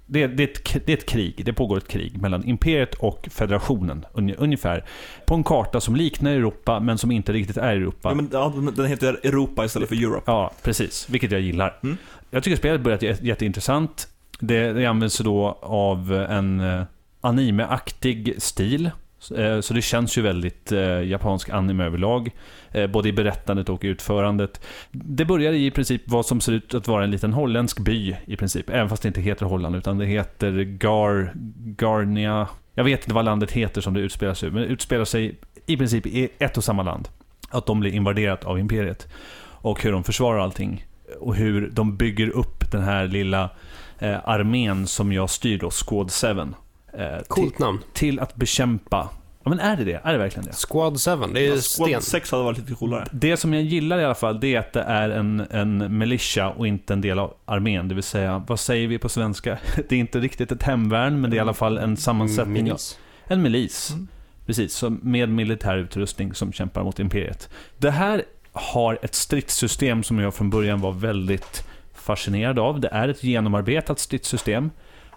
[0.07, 3.29] det, det, är ett, det är ett krig, det pågår ett krig mellan Imperiet och
[3.31, 4.85] Federationen unge- ungefär.
[5.27, 8.09] På en karta som liknar Europa men som inte riktigt är Europa.
[8.09, 10.23] Ja, men, ja, den- heter Europa istället för Europe.
[10.27, 11.09] Ja, precis.
[11.11, 11.79] Vilket jag gillar.
[11.83, 11.97] Mm.
[12.31, 14.09] Jag tycker spelet börjat jä- jätteintressant.
[14.39, 18.91] Det, det används då av en animeaktig anime-aktig stil.
[19.37, 22.31] Eh, så det känns ju väldigt eh, japansk anime överlag.
[22.73, 24.61] Eh, både i berättandet och i utförandet.
[24.93, 28.37] Det börjar i princip vad som ser ut att vara en liten holländsk by i
[28.37, 28.71] princip.
[28.71, 31.33] Även fast det inte heter Holland utan det heter Gar...
[31.77, 32.49] Garnia...
[32.75, 35.77] Jag vet inte vad landet heter som det utspelar sig men det utspelar sig i
[35.77, 37.09] princip i ett och samma land.
[37.51, 39.09] Att de blir invaderat av Imperiet.
[39.41, 40.87] Och hur de försvarar allting.
[41.21, 43.51] Och hur de bygger upp den här lilla
[43.99, 46.27] eh, armén som jag styr då, Squad 7.
[46.29, 47.79] Eh, Coolt namn.
[47.79, 49.09] till, till att bekämpa...
[49.45, 50.01] Ja men är det det?
[50.05, 50.53] Är det verkligen det?
[50.53, 51.87] Squad 7, det är sten.
[51.87, 53.09] Squad 6 hade varit lite coolare.
[53.13, 56.51] Det som jag gillar i alla fall, det är att det är en, en militia
[56.51, 57.89] och inte en del av armén.
[57.89, 59.59] Det vill säga, vad säger vi på svenska?
[59.89, 62.63] Det är inte riktigt ett hemvärn, men det är i alla fall en sammansättning av...
[62.63, 62.99] Minis.
[63.27, 63.91] En milis.
[63.91, 64.09] Mm.
[64.47, 67.49] Precis, som med militär utrustning som kämpar mot Imperiet.
[67.79, 68.23] Det här
[68.53, 71.67] har ett stridssystem som jag från början var väldigt
[72.05, 72.81] fascinerad av.
[72.81, 74.71] Det är ett genomarbetat stridssystem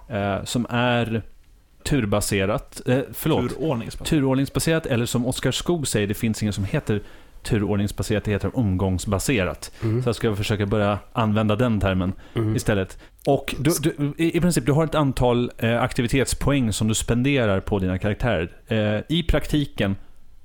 [0.10, 1.22] eh, som är
[1.84, 2.82] turbaserat.
[2.86, 4.08] Eh, förlåt, Turordningsspel.
[4.08, 7.02] turordningsbaserat eller som Oskar Skog säger, det finns ingen som heter
[7.44, 9.72] turordningsbaserat, det heter omgångsbaserat.
[9.84, 10.04] Mm.
[10.04, 12.56] Så jag ska försöka börja använda den termen Mm.
[12.56, 13.00] istället.
[13.28, 17.60] Och du, du, i i princip, du har ett antal eh, aktivitetspoäng som du spenderar
[17.60, 18.52] på dina karaktärer.
[18.68, 19.96] Eh, I praktiken,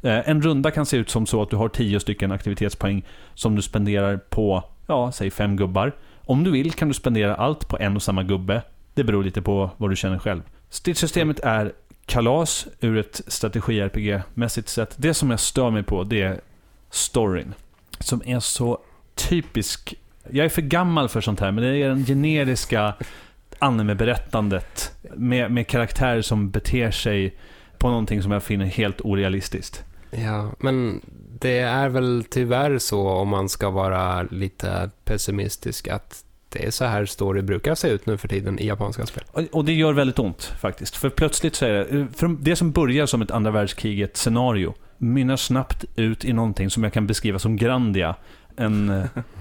[0.03, 3.57] eh, en runda kan se ut som så att du har tio stycken aktivitetspoäng som
[3.57, 5.93] du spenderar på, ja, säg fem gubbar.
[6.25, 8.62] Om du vill kan du spendera allt på en och samma gubbe.
[8.95, 10.43] Det beror lite på vad du känner själv.
[10.68, 11.73] Stridssystemet är
[12.07, 14.95] kalas ur ett strategi-RPG-mässigt sätt.
[14.97, 16.41] Det som jag stör mig på, det är
[16.91, 17.55] storyn.
[17.99, 18.79] Som är så
[19.14, 19.95] typisk
[20.31, 22.95] jag är för gammal för sånt här, men det är den generiska
[23.59, 27.37] anime-berättandet med, med karaktärer som beter sig
[27.79, 29.85] på någonting som jag finner helt orealistiskt.
[30.11, 31.01] Ja, men
[31.43, 36.84] det är väl tyvärr så om man ska vara lite pessimistisk att det är så
[36.84, 39.24] här story brukar se ut nu för tiden i japanska spel.
[39.53, 40.97] Och, det gör väldigt ont faktiskt.
[40.97, 45.84] För plötsligt så är det, för det som börjar som ett andra världskriget-scenario mynnar snabbt
[45.97, 48.14] ut i någonting som jag kan beskriva som Grandia.
[48.57, 49.22] En, eh, Ja.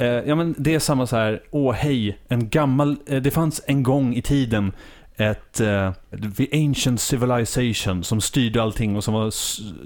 [0.00, 3.60] Eh, ja, men det är samma så här, åh hej, en gammal, eh, det fanns
[3.66, 4.72] en gång i tiden
[5.18, 5.92] ett eh,
[6.36, 9.30] the ancient civilization som styrde allting och som var,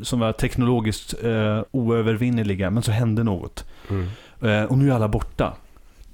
[0.04, 3.64] som var teknologiskt eh, oövervinneliga, men så hände något.
[3.90, 4.08] Mm.
[4.42, 5.54] Eh, och nu är alla borta.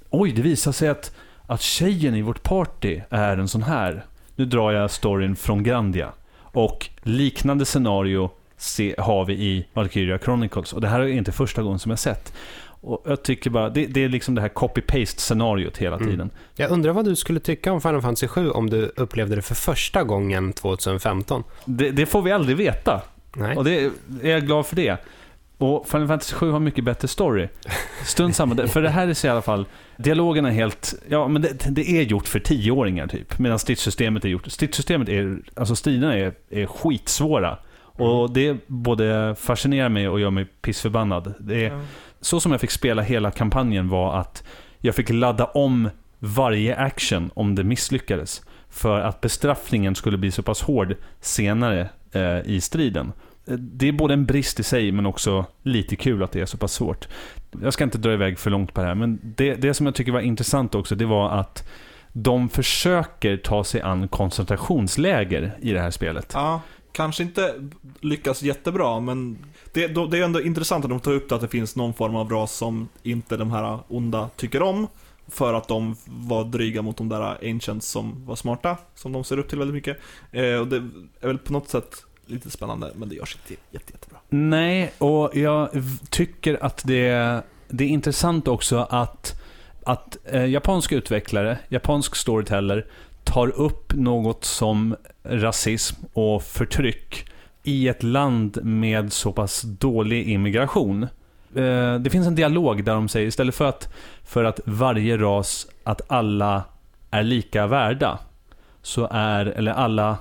[0.09, 1.15] Oj, det visar sig att,
[1.47, 4.05] att tjejen i vårt party är en sån här.
[4.35, 6.09] Nu drar jag storyn från Grandia.
[6.37, 10.73] Och liknande scenario se, har vi i Valkyria Chronicles.
[10.73, 12.33] Och det här är inte första gången som jag sett.
[12.81, 16.09] Och jag tycker bara, det, det är liksom det här copy-paste scenariot hela Mm.
[16.09, 16.29] tiden.
[16.55, 19.55] Jag undrar vad du skulle tycka om Final Fantasy 7 om du upplevde det för
[19.55, 21.43] första gången 2015?
[21.65, 23.01] Det, det får vi aldrig veta.
[23.35, 23.57] Nej.
[23.57, 23.79] Och det
[24.23, 24.97] är jag glad för det.
[25.57, 27.47] Och Final Fantasy 7 har mycket bättre story.
[28.05, 29.65] Stund samma, för det här är så i alla fall,
[29.97, 33.39] dialogen är helt, ja men det, det är gjort för tioåringar typ.
[33.39, 37.57] Medan stridssystemet är gjort, stridssystemet är, alltså striderna är, är skitsvåra.
[37.81, 41.33] Och det både fascinerar mig och gör mig pissförbannad.
[41.39, 41.81] Det är,
[42.21, 44.43] så som jag fick spela hela kampanjen var att
[44.79, 45.89] jag fick ladda om
[46.19, 48.41] varje action om det misslyckades.
[48.69, 53.11] För att bestraffningen skulle bli så pass hård senare eh, i striden.
[53.57, 56.57] Det är både en brist i sig, men också lite kul att det är så
[56.57, 57.07] pass svårt.
[57.61, 59.95] Jag ska inte dra iväg för långt på det här, men det, det som jag
[59.95, 61.69] tycker var intressant också, det var att
[62.13, 66.31] de försöker ta sig an koncentrationsläger i det här spelet.
[66.33, 66.61] Ja,
[66.91, 67.53] kanske inte
[68.01, 69.37] lyckas jättebra, men
[69.73, 71.93] det, då- det är ändå intressant att de tar upp det att det finns någon
[71.93, 74.87] form av ras som inte de här onda tycker om.
[75.27, 79.37] För att de var dryga mot de där ancients som var smarta, som de ser
[79.39, 79.97] upp till väldigt mycket.
[80.31, 80.75] Eh, och det
[81.21, 81.95] är väl på något sätt
[82.25, 84.17] lite spännande, men det görs inte jätte, jättebra.
[84.29, 85.69] Nej, och jag
[86.09, 89.41] tycker att det, det är intressant också att,
[89.85, 92.85] att eh, japanska utvecklare, japansk storyteller,
[93.23, 97.25] tar upp något som rasism och förtryck
[97.63, 101.03] i ett land med så pass dålig immigration.
[101.55, 103.93] Eh, det finns en dialog där de säger, istället för att,
[104.23, 106.63] för att varje ras, att alla
[107.11, 108.19] är lika värda,
[108.81, 110.17] så är, eller alla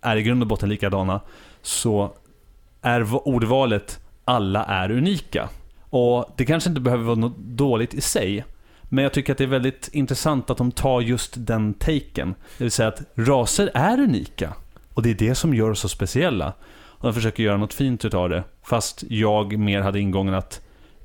[0.00, 1.20] är i grund och botten likadana,
[1.62, 2.12] så
[2.82, 5.48] är ordvalet alla är unika.
[5.90, 8.44] Och det kanske inte behöver vara något dåligt i sig.
[8.82, 12.34] Men jag tycker att det är väldigt intressant att de tar just den taken.
[12.58, 14.54] Det vill säga att raser är unika.
[14.94, 16.52] Och det är det som gör oss så speciella.
[17.02, 18.44] Och de försöker göra något fint utav det.
[18.62, 20.60] Fast jag mer hade ingången att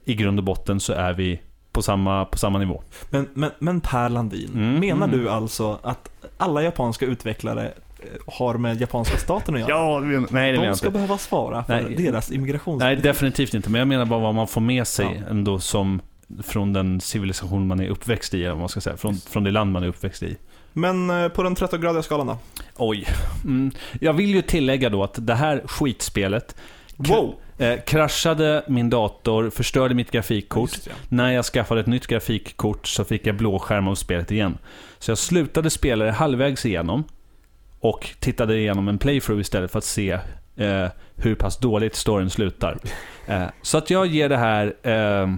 [0.05, 1.41] i grund och botten så är vi
[1.71, 2.81] på samma, på samma nivå.
[3.09, 5.19] Men, men, men Per Landin, Mm, menar mm.
[5.19, 7.65] du alltså att alla japanska utvecklare
[7.99, 9.69] eh, har med japanska staten att göra?
[9.69, 10.93] Ja, menar, nej det De ska inte.
[10.93, 11.95] behöva svara för Nej.
[11.95, 12.79] deras immigrations...
[12.79, 13.69] Nej, definitivt inte.
[13.69, 15.29] Men jag menar bara vad man får med sig Ja.
[15.29, 16.01] ändå som
[16.43, 18.97] från den civilisation man är uppväxt i, eller vad man ska säga.
[18.97, 20.37] Från, från det land man är uppväxt i.
[20.77, 22.37] Men eh, på den 13-gradiga skalan då?
[22.75, 23.07] Oj.
[23.43, 23.71] Mm.
[24.01, 26.55] Jag vill ju tillägga då att det här skitspelet
[26.95, 27.35] Wow!
[27.57, 30.71] eh, kraschade min dator, förstörde mitt grafikkort.
[30.85, 30.91] Det.
[31.09, 34.57] När jag skaffade ett nytt grafikkort så fick jag blåskärm av spelet igen.
[34.99, 37.03] Så jag slutade spela det halvvägs igenom
[37.79, 40.11] och tittade igenom en playthrough istället för att se
[40.55, 42.77] eh, hur pass dåligt storyn slutar.
[43.29, 45.35] Eh, så att jag ger det här eh,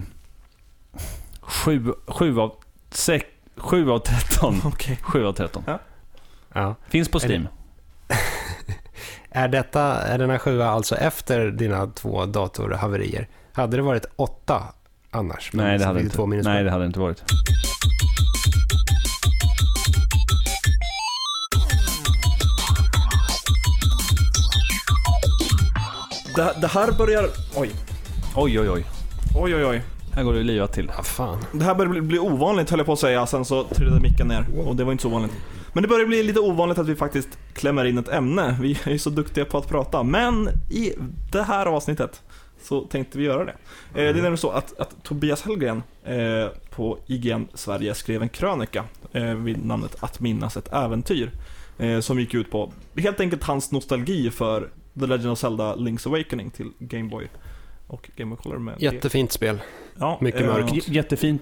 [1.40, 1.92] 7,
[2.38, 2.54] av,
[2.90, 3.26] 6,
[3.60, 4.60] 7 av 13.
[4.64, 4.98] Okej.
[5.02, 5.62] 7 av 13.
[6.54, 6.74] Ja.
[6.88, 7.48] Finns på Är det- Steam.
[9.32, 13.28] Är, detta, är den här sjua alltså efter dina två datorhaverier?
[13.52, 14.62] Hade det varit åtta
[15.10, 15.50] annars?
[15.52, 17.22] Nej, det Så hade du inte, Två nej, det hade inte varit.
[26.36, 27.28] Det, det här börjar...
[27.54, 27.70] Oj.
[28.34, 28.84] Oj, oj, oj.
[29.34, 29.82] Oj, oj, oj.
[30.12, 30.90] Här går det livat till.
[30.96, 31.38] Ja, fan.
[31.52, 34.28] Det här börjar bli, bli ovanligt höll jag på att säga, sen så trillade micken
[34.28, 34.46] ner.
[34.66, 35.32] Och det var inte så ovanligt.
[35.72, 38.58] Men det börjar bli lite ovanligt att vi faktiskt klämmer in ett ämne.
[38.60, 40.02] Vi är ju så duktiga på att prata.
[40.02, 40.94] Men i
[41.32, 42.22] det här avsnittet
[42.62, 43.52] så tänkte vi göra det.
[43.52, 43.56] Eh,
[43.94, 48.84] det är nämligen så att, att Tobias Hellgren eh, på IGN Sverige skrev en krönika
[49.12, 51.30] eh, vid namnet Att minnas ett äventyr.
[52.00, 54.68] Som gick ut på helt enkelt hans nostalgi för
[55.00, 57.28] The Legend of Zelda Link's Awakening till Game Boy
[57.90, 58.84] och Game Color det.
[58.84, 59.58] Jättefint spel.
[59.98, 60.74] Ja, mycket eh, mörkt.
[60.74, 61.38] J- Jättefin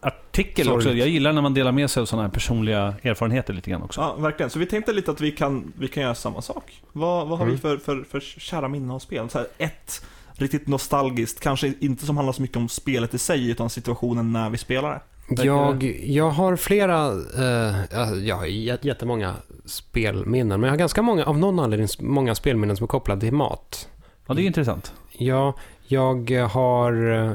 [0.00, 0.86] artikel Sorgligt.
[0.86, 0.96] också.
[0.98, 4.00] Jag gillar när man delar med sig av sådana här personliga erfarenheter lite grann också.
[4.00, 4.50] Ja, verkligen.
[4.50, 6.82] Så vi tänkte lite att vi kan, vi kan göra samma sak.
[6.92, 7.54] Vad, vad har Mm.
[7.56, 9.28] vi för, för, för kära minnen av spel?
[9.30, 13.50] Så här, ett riktigt nostalgiskt, kanske inte som handlar så mycket om spelet i sig,
[13.50, 14.90] utan situationen när vi spelar
[15.28, 15.44] det.
[15.44, 17.06] Jag, jag har flera,
[17.38, 19.34] eh, ja, jag har jä- jättemånga
[19.64, 23.32] spelminnen, men jag har ganska många, av någon anledning, många spelminnen som är kopplade till
[23.32, 23.88] mat.
[24.26, 24.92] Ja, det är intressant.
[25.12, 25.54] Ja,
[25.86, 27.12] jag har...
[27.12, 27.32] Eh,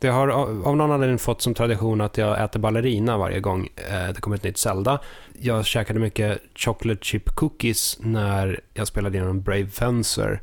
[0.00, 4.08] det har av någon anledning fått som tradition att jag äter ballerina varje gång eh,
[4.14, 5.00] det kommer ett nytt Zelda.
[5.38, 10.42] Jag käkade mycket chocolate chip cookies när jag spelade igenom Brave Fencer.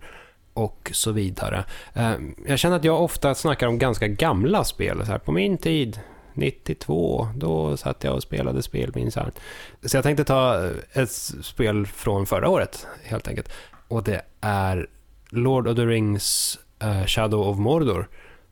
[0.53, 1.65] och så vidare.
[1.93, 2.13] Eh,
[2.47, 4.97] jag känner att jag ofta snackar om ganska gamla spel.
[5.05, 5.99] Så här, på min tid,
[6.33, 9.31] 92, då satt jag och spelade spel minsann.
[9.83, 13.49] Så jag tänkte ta ett spel från förra året, helt enkelt.
[13.87, 14.87] Och det är
[15.29, 16.59] Lord of the Rings
[17.07, 18.07] Shadow of Mordor.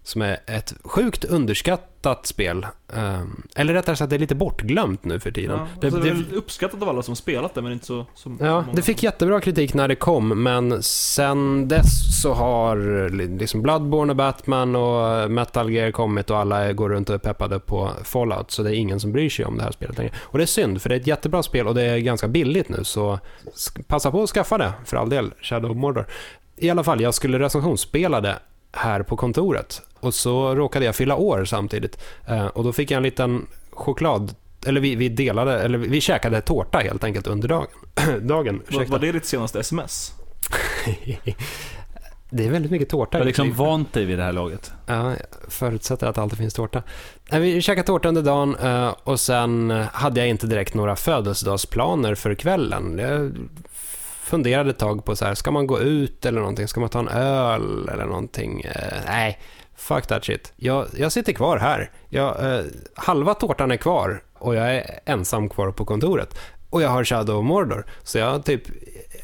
[0.05, 2.67] Som är ett sjukt underskattat spel.
[2.87, 5.59] Um, eller rättare sagt, det är lite bortglömt nu för tiden.
[5.59, 8.05] Ja, alltså, det, är det, väl uppskattat av alla som spelat det, men inte så,
[8.15, 8.65] så ja, många.
[8.73, 14.15] det fick jättebra kritik när det kom, men sen dess så har liksom Bloodborne och
[14.15, 18.63] Batman och Metal Gear kommit och alla går runt och är peppade på Fallout, så
[18.63, 20.13] det är ingen som bryr sig om det här spelet längre.
[20.21, 22.69] Och det är synd, för det är ett jättebra spel och det är ganska billigt
[22.69, 23.19] nu, så
[23.87, 26.05] passa på att skaffa det, för all del, Shadow of Mordor.
[26.63, 28.39] I alla fall, jag skulle recensionsspela det
[28.71, 29.81] här på kontoret.
[29.99, 31.97] Och så råkade jag fylla år samtidigt.
[32.27, 34.35] Eh, och då fick jag en liten choklad...
[34.65, 37.67] Eller vi, vi delade, eller vi käkade tårta helt enkelt under dagen.
[38.27, 38.91] dagen Var, ursäkta.
[38.91, 40.13] var det ditt senaste sms?
[42.29, 43.17] det är väldigt mycket tårta.
[43.17, 44.71] Jag har liksom vant dig vid det här laget.
[44.85, 46.83] Ja, jag förutsätter att det alltid finns tårta.
[47.31, 52.35] Vi käkade tårta under dagen eh, och sen hade jag inte direkt några födelsedagsplaner för
[52.35, 52.99] kvällen.
[52.99, 53.31] Jag
[54.23, 56.67] funderade ett tag på så här, ska man gå ut eller någonting?
[56.67, 58.61] Ska man ta en öl eller någonting?
[58.61, 59.39] Eh, Nej,
[59.75, 60.53] fuck that shit.
[60.55, 61.91] Jag, jag sitter kvar här.
[62.09, 62.65] Jag, eh,
[62.95, 66.39] halva tårtan är kvar och jag är ensam kvar på kontoret.
[66.69, 67.85] Och jag har Shadow of Mordor.
[68.03, 68.63] Så jag typ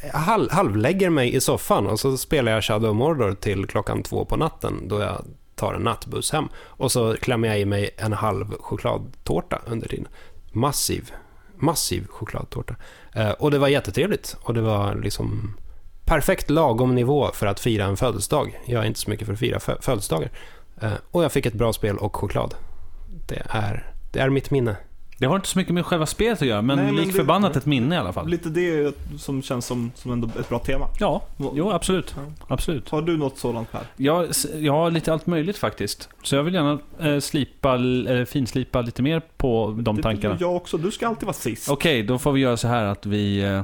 [0.04, 4.04] eh, halv, halvlägger mig i soffan och så spelar jag Shadow of Mordor till klockan
[4.04, 5.26] två på natten då jag
[5.56, 6.48] tar en nattbuss hem.
[6.56, 10.08] Och så klämmer jag i mig en halv chokladtårta under tiden.
[10.52, 11.12] Massiv,
[11.62, 12.76] massiv chokladtårta.
[13.14, 15.58] Eh, och det var jättetrevligt och det var liksom
[16.06, 18.60] perfekt lagom nivå för att fira en födelsedag.
[18.66, 20.32] Jag är inte så mycket för att fira födelsedagar.
[20.82, 22.56] Eh, och jag fick ett bra spel och choklad.
[23.28, 24.76] Det är, det är mitt minne.
[25.20, 27.14] Det har inte så mycket med själva spelet att göra, men, Nej, men lik det-
[27.14, 28.28] förbannat ett minne i alla fall.
[28.30, 30.86] Lite det som känns som, som ändå ett bra tema.
[31.00, 32.16] Ja, jo absolut.
[32.18, 32.22] Ja.
[32.48, 32.90] Absolut.
[32.90, 33.82] Har du något sådant här?
[33.98, 34.28] Jag,
[34.60, 36.10] jag har lite allt möjligt faktiskt.
[36.24, 40.38] Så jag vill gärna eh, slipa, eller finslipa lite mer på de Det- tankarna.
[40.40, 40.78] Jag också.
[40.78, 41.70] Du ska alltid vara sist.
[41.70, 43.62] Okej, då får vi göra så här att vi eh,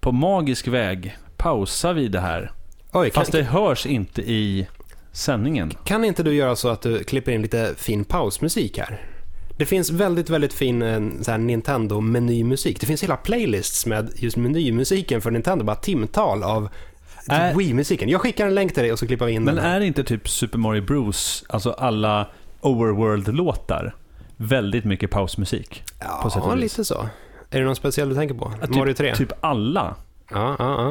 [0.00, 2.50] på magisk väg pausar vi det här.
[2.92, 4.66] Oj, kan, Fast det hörs inte i
[5.12, 5.72] sändningen.
[5.84, 9.00] kan inte du göra så att du klipper in lite fin pausmusik här?
[9.56, 12.80] Det finns väldigt, väldigt fin eh, Nintendo-menymusik.
[12.80, 16.68] Det finns hela playlists med just menymusiken för Nintendo, bara timtal av
[17.28, 18.08] Är- typ Wii-musiken.
[18.08, 19.64] Jag skickar en länk till dig och så klipper vi in Men den.
[19.64, 19.76] här.
[19.76, 22.26] är inte typ Super Mario Bros, alltså alla
[22.60, 23.94] Overworld-låtar,
[24.36, 25.82] väldigt mycket pausmusik?
[26.00, 27.08] Ja, lite så.
[27.50, 28.52] Är det någon speciell du tänker på?
[28.60, 29.14] Ja, typ- Mario 3?
[29.14, 29.94] Typ alla.
[30.30, 30.90] Ja, ja,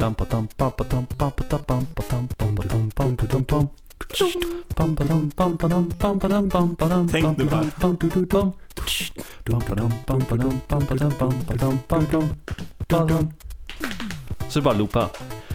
[7.12, 7.64] Tänk nu bara.
[14.48, 15.08] Så det bara loopa.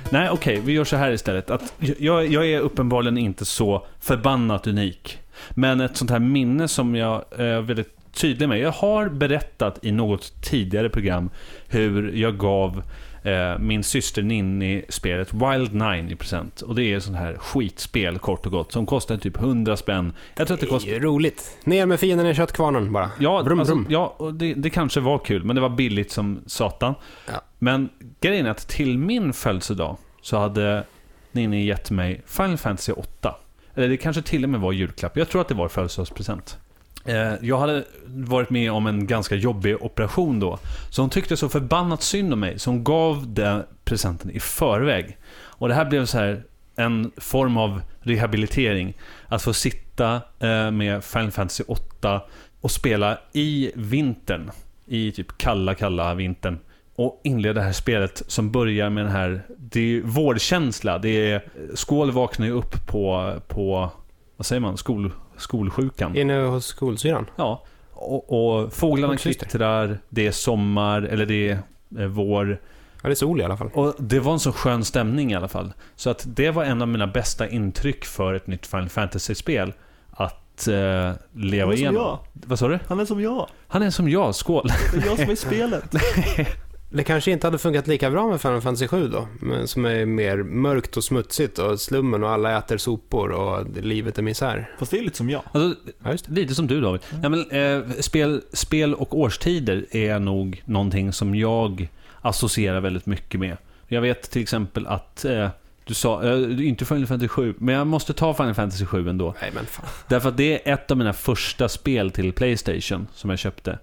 [0.10, 1.52] Nej, okej, vi gör så här istället.
[1.52, 5.18] Att jag, jag är uppenbarligen inte så förbannat unik.
[5.50, 8.60] Men ett sånt här minne som jag är väldigt tydlig med.
[8.60, 11.30] Jag har berättat i något tidigare program
[11.68, 12.84] hur jag gav
[13.24, 16.62] eh, min syster Ninni spelet Wild Nine i present.
[16.62, 20.14] Och det är sånt här skitspel kort och gott som kostar typ 100 spänn.
[20.36, 21.58] Jag tror att det Det kostar är ju roligt.
[21.64, 23.12] Ner med fienden i köttkvarnen bara.
[23.20, 23.88] Ja, Brum, alltså, brum.
[23.90, 26.94] ja och det, det kanske var kul, men det var billigt som satan.
[27.28, 27.42] Ja.
[27.60, 27.90] Men
[28.22, 30.84] grejen är att till min födelsedag så hade
[31.32, 33.36] Ninni gett mig Final Fantasy 8.
[33.76, 35.18] Eller det kanske till och med var julklapp.
[35.18, 36.58] Jag tror att det var födelsedagspresent.
[37.06, 40.60] Eh, jag hade varit med om en ganska jobbig operation då.
[40.90, 45.18] Så hon tyckte så förbannat synd om mig, så hon gav den presenten i förväg.
[45.34, 46.44] Och det här blev så här
[46.76, 48.94] en form av rehabilitering.
[49.28, 52.22] Att få sitta eh, med Final Fantasy 8
[52.62, 54.52] och spela i vintern.
[54.86, 56.60] I typ kalla, kalla vintern.
[56.96, 59.44] Och inleda det här spelet som börjar med den här...
[59.58, 60.98] Det är vårkänsla.
[60.98, 61.36] Det är...
[61.36, 61.42] Eh,
[61.76, 63.34] skål vaknar ju upp på...
[63.48, 63.92] på
[64.38, 64.78] vad säger man?
[64.78, 65.12] Skol,
[65.42, 66.16] skolsjukan.
[66.16, 67.26] Inne hos skolsyran.
[67.36, 67.64] Ja.
[67.94, 69.98] Och, och fåglarna kvittrar.
[70.10, 71.60] Det är sommar, eller det är
[72.00, 72.62] eh, vår.
[73.02, 73.70] Ja, det är sol i alla fall.
[73.74, 75.74] Och det var en så skön stämning i alla fall.
[75.96, 79.74] Så att det var en av mina bästa intryck för ett nytt Final Fantasy-spel.
[80.12, 81.96] Att eh, Han leva är som igenom.
[82.02, 82.20] jag.
[82.34, 82.80] Vad sa du?
[82.88, 83.48] Han är som jag.
[83.68, 84.68] Han är som jag, skål.
[84.94, 85.84] Det är jag som är i spelet.
[86.94, 90.06] Det kanske inte hade funkat lika bra med Final Fantasy 7 då, men som är
[90.06, 94.70] mer mörkt och smutsigt och slummen och alla äter sopor och livet är misär.
[94.80, 95.42] Fast det är lite som jag.
[95.52, 96.34] Alltså, Ja, just det.
[96.34, 97.02] lite som du David.
[97.24, 101.90] Ja, men, eh, spel, spel och årstider är nog någonting som jag
[102.22, 103.58] associerar väldigt mycket med.
[103.88, 105.50] Jag vet till exempel att eh,
[105.86, 109.36] du sa, eh, inte Final Fantasy 7, men jag måste ta Final Fantasy 7 ändå.
[109.42, 109.86] Nej men fan.
[110.08, 113.80] Därför att det är ett av mina första spel till Playstation som jag köpte.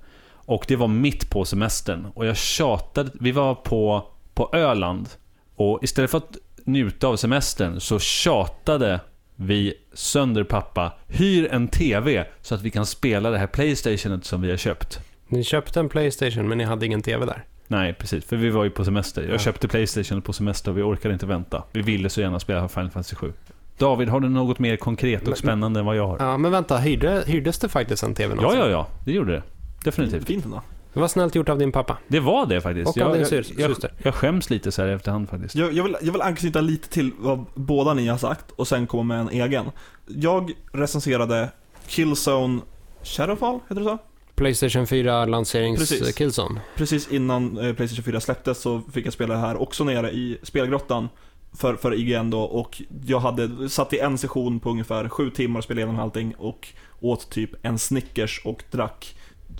[0.48, 2.06] Och det var mitt på semestern.
[2.14, 3.10] Och jag tjatade.
[3.20, 5.08] Vi var på, på Öland.
[5.56, 9.00] Och istället för att njuta av semestern så tjatade
[9.36, 14.40] vi sönder pappa, hyr en TV så att vi kan spela det här Playstationet som
[14.42, 15.00] vi har köpt.
[15.28, 17.44] Ni köpte en Playstation men ni hade ingen TV där.
[17.66, 18.24] Nej, precis.
[18.24, 19.22] För vi var ju på semester.
[19.22, 19.38] Jag Ja.
[19.38, 21.62] köpte Playstation på semester och vi orkade inte vänta.
[21.72, 23.32] Vi ville så gärna spela Final Fantasy 7.
[23.78, 26.16] David, har du något mer konkret Men- och spännande än vad jag har?
[26.20, 28.60] Ja, men vänta, hyrde, hyrdes det faktiskt en TV Ja, någonsin?
[28.60, 28.86] ja, ja.
[29.04, 29.42] Det gjorde det.
[29.84, 30.26] Definitivt.
[30.26, 30.62] Fint ändå.
[30.92, 31.98] Det var snällt gjort av din pappa.
[32.08, 32.96] Det var det faktiskt.
[32.96, 33.92] Och av din jag, sys- jag, syster.
[34.02, 35.54] jag skäms lite så här i efterhand faktiskt.
[35.54, 38.86] Jag, jag, vill, jag vill anknyta lite till vad båda ni har sagt och sen
[38.86, 39.66] komma med en egen.
[40.06, 41.48] Jag recenserade
[41.86, 42.60] Killzone
[43.02, 43.98] Shadowfall, heter det så?
[44.34, 46.14] Playstation 4 lanserings Precis.
[46.14, 46.60] Killzone.
[46.76, 50.38] Precis innan eh, Playstation 4 släpptes så fick jag spela det här också nere i
[50.42, 51.08] spelgrottan
[51.52, 55.58] för, för IGN då och jag hade satt i en session på ungefär sju timmar
[55.58, 56.68] och spelade igenom allting och
[57.00, 59.14] åt typ en Snickers och drack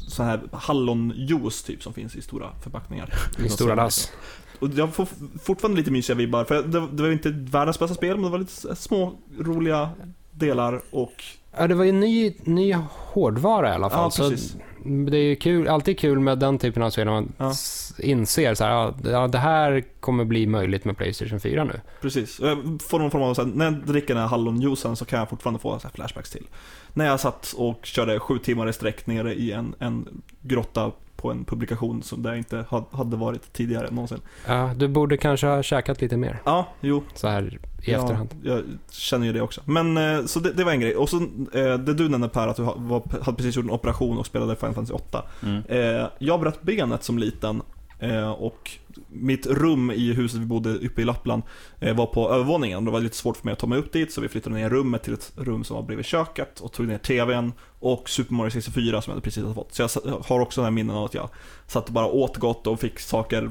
[0.09, 3.15] så här hallonjuice typ som finns i stora förpackningar.
[3.45, 4.13] I stora lass.
[4.61, 5.09] Och jag får
[5.43, 8.39] fortfarande lite mysiga vibbar, för det, det var inte världens bästa spel, men det var
[8.39, 9.91] lite så små, roliga
[10.31, 11.25] delar och...
[11.57, 14.05] Ja, det var ju ny, ny hårdvara i alla fall.
[14.05, 14.57] Ja, så precis.
[14.89, 17.53] Det är ju kul, alltid kul med den typen av spel när man Ja.
[17.99, 21.81] inser så här, ja, det här kommer bli möjligt med Playstation 4 nu.
[22.01, 22.41] Precis.
[22.41, 25.19] Jag får någon form av, så här, när jag dricker den här hallonjuicen så kan
[25.19, 26.47] jag fortfarande få så flashbacks till.
[26.95, 31.31] När jag satt och körde sju timmar i sträck nere i en, en grotta på
[31.31, 34.21] en publikation som jag inte ha- hade varit tidigare någonsin.
[34.47, 37.03] Ja, du borde kanske ha käkat lite mer Ja, jo.
[37.15, 38.29] så här i ja, efterhand.
[38.43, 39.61] Jag känner ju det också.
[39.65, 40.97] Men, eh, så det, det var en grej.
[40.97, 41.17] Och så
[41.53, 44.57] eh, det du nämnde Per, att du var, hade precis gjort en operation och spelade
[44.57, 45.23] Final Fantasy 8.
[45.43, 45.63] Mm.
[45.69, 47.63] Eh, jag bröt benet som liten
[47.99, 48.71] eh, och
[49.09, 51.43] mitt rum i huset vi bodde uppe i Lappland
[51.81, 52.85] eh, var på övervåningen.
[52.85, 54.71] Det var lite svårt för mig att ta mig upp dit så vi flyttade ner
[54.71, 58.51] rummet till ett rum som var bredvid köket och tog ner TVn och Super Mario
[58.51, 59.75] 64 som jag precis hade fått.
[59.75, 61.29] Så jag har också den här minnen av att jag
[61.67, 63.51] satt och bara åt gott och fick saker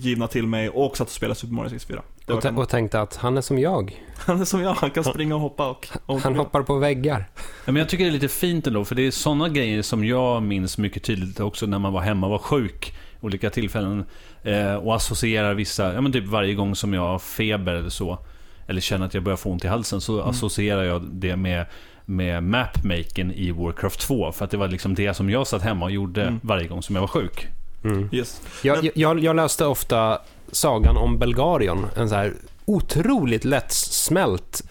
[0.00, 2.02] givna till mig och satt och spelade Super Mario 64.
[2.26, 4.04] Det var Och, tä- och tänkte att han är som jag.
[4.16, 5.88] han är som jag, han kan springa och hoppa och...
[6.06, 7.24] och Han hoppar på väggar.
[7.36, 10.04] Ja, men jag tycker det är lite fint ändå, för det är sådana grejer som
[10.04, 12.94] jag minns mycket tydligt också när man var hemma och var sjuk.
[13.20, 14.04] Olika tillfällen.
[14.42, 18.18] Eh, och associerar vissa, ja men typ varje gång som jag har feber eller så.
[18.66, 20.28] Eller känner att jag börjar få ont i halsen så Mm.
[20.30, 21.66] associerar jag det med
[22.06, 24.32] med mapmaken i Warcraft 2.
[24.32, 26.40] För att det var liksom det som jag satt hemma och gjorde Mm.
[26.42, 27.46] varje gång som jag var sjuk.
[27.84, 28.08] Mm.
[28.12, 28.40] Yes.
[28.62, 30.18] Jag, jag, jag läste ofta
[30.52, 32.32] sagan om Belgarion, en så här
[32.64, 34.62] otroligt lättsmält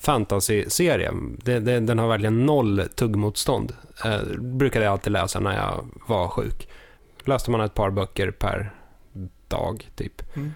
[0.00, 1.12] fantasy-serie.
[1.44, 3.72] Det, den har verkligen noll tuggmotstånd.
[4.04, 6.68] Eh, brukade jag alltid läsa när jag var sjuk.
[7.28, 8.74] Läste man ett par böcker per
[9.48, 10.36] dag, typ.
[10.36, 10.54] Mm.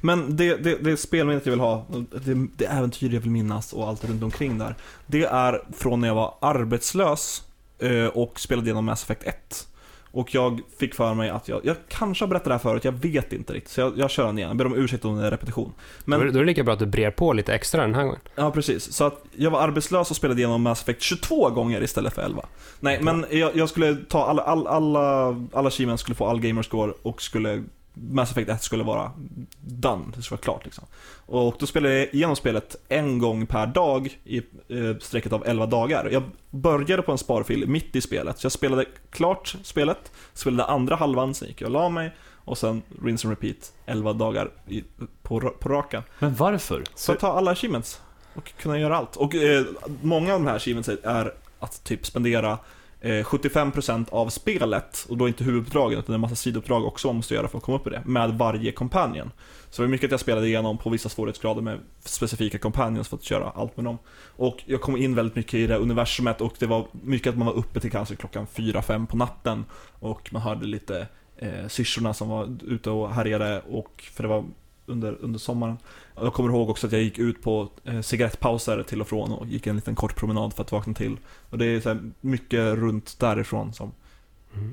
[0.00, 1.86] Men det, det, det spelminnet jag vill ha,
[2.24, 4.74] det, det äventyr jag vill minnas och allt runt omkring där.
[5.06, 7.42] Det är från när jag var arbetslös
[7.78, 9.68] eh, och spelade igenom Mass Effect 1.
[10.14, 12.92] Och jag fick för mig att jag, jag kanske har berättat det här förut, jag
[12.92, 13.72] vet inte riktigt.
[13.72, 15.72] Så jag, jag kör den igen, jag ber om ursäkt om det är repetition.
[16.04, 16.20] Men...
[16.20, 18.20] Då, då är det lika bra att du brer på lite extra den här gången.
[18.34, 18.92] ja precis.
[18.92, 22.46] Så att jag var arbetslös och spelade igenom Mass Effect 22 gånger istället för 11.
[22.80, 26.92] Nej, men jag, jag skulle ta alla, alla, alla, alla achievements skulle få all gamerscore
[27.02, 29.12] och skulle Mass Effect 1 skulle vara
[29.60, 30.84] done, det skulle vara klart liksom.
[31.26, 35.66] Och då spelade jag igenom spelet en gång per dag i eh, sträcket av 11
[35.66, 36.08] dagar.
[36.12, 40.96] Jag började på en sparfil mitt i spelet, så jag spelade klart spelet, spelade andra
[40.96, 42.12] halvan, sen gick jag och la mig
[42.44, 44.84] och sen rinse and repeat 11 dagar i,
[45.22, 46.02] på, på raken.
[46.18, 46.84] Men varför?
[46.94, 48.00] Så att ta alla achievements
[48.34, 49.16] och kunna göra allt.
[49.16, 49.64] Och eh,
[50.02, 52.58] många av de här achievements är att typ spendera
[53.04, 57.08] Eh, 75% av spelet, och då inte huvuduppdragen utan det är en massa sidouppdrag också
[57.08, 59.30] man måste göra för att komma upp i det, med varje companion.
[59.70, 63.16] Så det var mycket att jag spelade igenom på vissa svårighetsgrader med specifika companions för
[63.16, 63.98] att köra allt med dem.
[64.36, 67.46] Och jag kom in väldigt mycket i det universumet och det var mycket att man
[67.46, 69.64] var uppe till kanske klockan 4-5 på natten
[70.00, 74.44] och man hörde lite eh, syrsorna som var ute och härjade och för det var
[74.86, 75.76] under, under sommaren.
[76.16, 79.46] Jag kommer ihåg också att jag gick ut på eh, cigarettpauser till och från och
[79.46, 81.16] gick en liten kort promenad för att vakna till.
[81.50, 83.92] Och det är så här mycket runt därifrån som...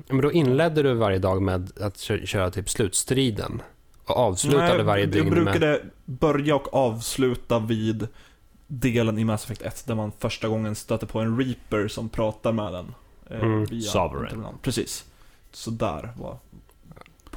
[0.08, 3.62] Men då inledde du varje dag med att kö- köra typ slutstriden.
[4.04, 5.44] Och avslutade Nej, varje jag dygn med...
[5.44, 8.08] brukade börja och avsluta vid
[8.66, 12.52] delen i Mass Effect 1 där man första gången stöter på en Reaper som pratar
[12.52, 12.94] med den.
[13.30, 13.80] Eh, Mm.
[13.80, 14.44] Sovereign.
[14.62, 15.04] Precis.
[15.52, 16.38] Så där var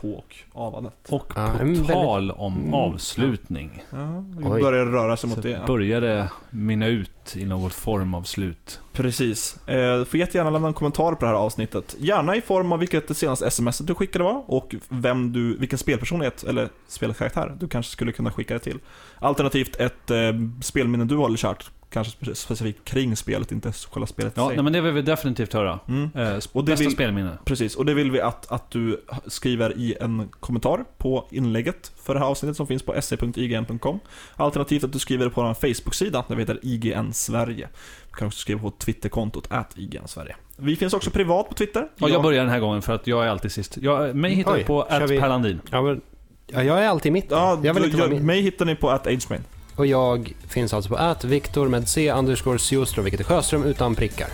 [0.02, 0.94] på och avandet.
[1.10, 2.74] Och på väldigt- tal om Mm.
[2.74, 3.84] avslutning.
[3.90, 5.50] Ja, vi börjar röra sig Så mot det.
[5.50, 5.66] ja.
[5.68, 8.80] började mynna ut i något form av slut.
[8.94, 9.68] Precis.
[9.68, 11.96] Eh, du får jättegärna lämna en kommentar på det här avsnittet.
[12.00, 15.80] Gärna i form av vilket det senaste sms du skickade var och vem du, vilken
[15.80, 18.80] spelpersonlighet eller spelkaraktär du kanske skulle kunna skicka det till.
[19.20, 20.18] Alternativt ett eh,
[20.62, 21.72] spelminne du håller kärt.
[21.96, 24.56] Kanske spe- specifikt kring spelet, inte själva spelet i Ja, sig.
[24.56, 25.80] nej, men det vill vi definitivt höra.
[25.88, 26.10] Mm.
[26.16, 27.38] Eh, Och det bästa vill- spelminne.
[27.46, 32.14] Precis, och det vill vi att, att du skriver i en kommentar på inlägget för
[32.14, 34.00] det här avsnittet som finns på se.ign.com.
[34.36, 37.68] Alternativt att du skriver det på vår Facebook-sida där vi heter IGN Sverige.
[38.10, 40.36] Du kan också skriva på Twitterkontot at IGN Sverige.
[40.58, 41.88] Vi finns också privat på Twitter.
[41.98, 43.78] Ja, jag börjar den här gången för att jag är alltid sist.
[43.82, 45.62] Jag, mig hittar Oj, du på vi- @perlandin.
[45.72, 46.02] Ja, men,
[46.48, 47.38] ja, jag är alltid i mitten.
[47.38, 49.44] Ja, jag vill du- inte jag, mig hittar ni på at AgeMain.
[49.76, 53.96] Och jag finns alltså på att Viktor med C underscore Sjöström, vilket är Sjöström utan
[53.96, 54.28] prickar.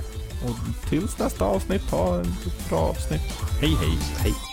[0.46, 2.36] Och tills nästa avsnitt, ha en
[2.70, 3.22] bra avsnitt.
[3.62, 3.98] Hej hej!
[4.18, 4.51] Hej.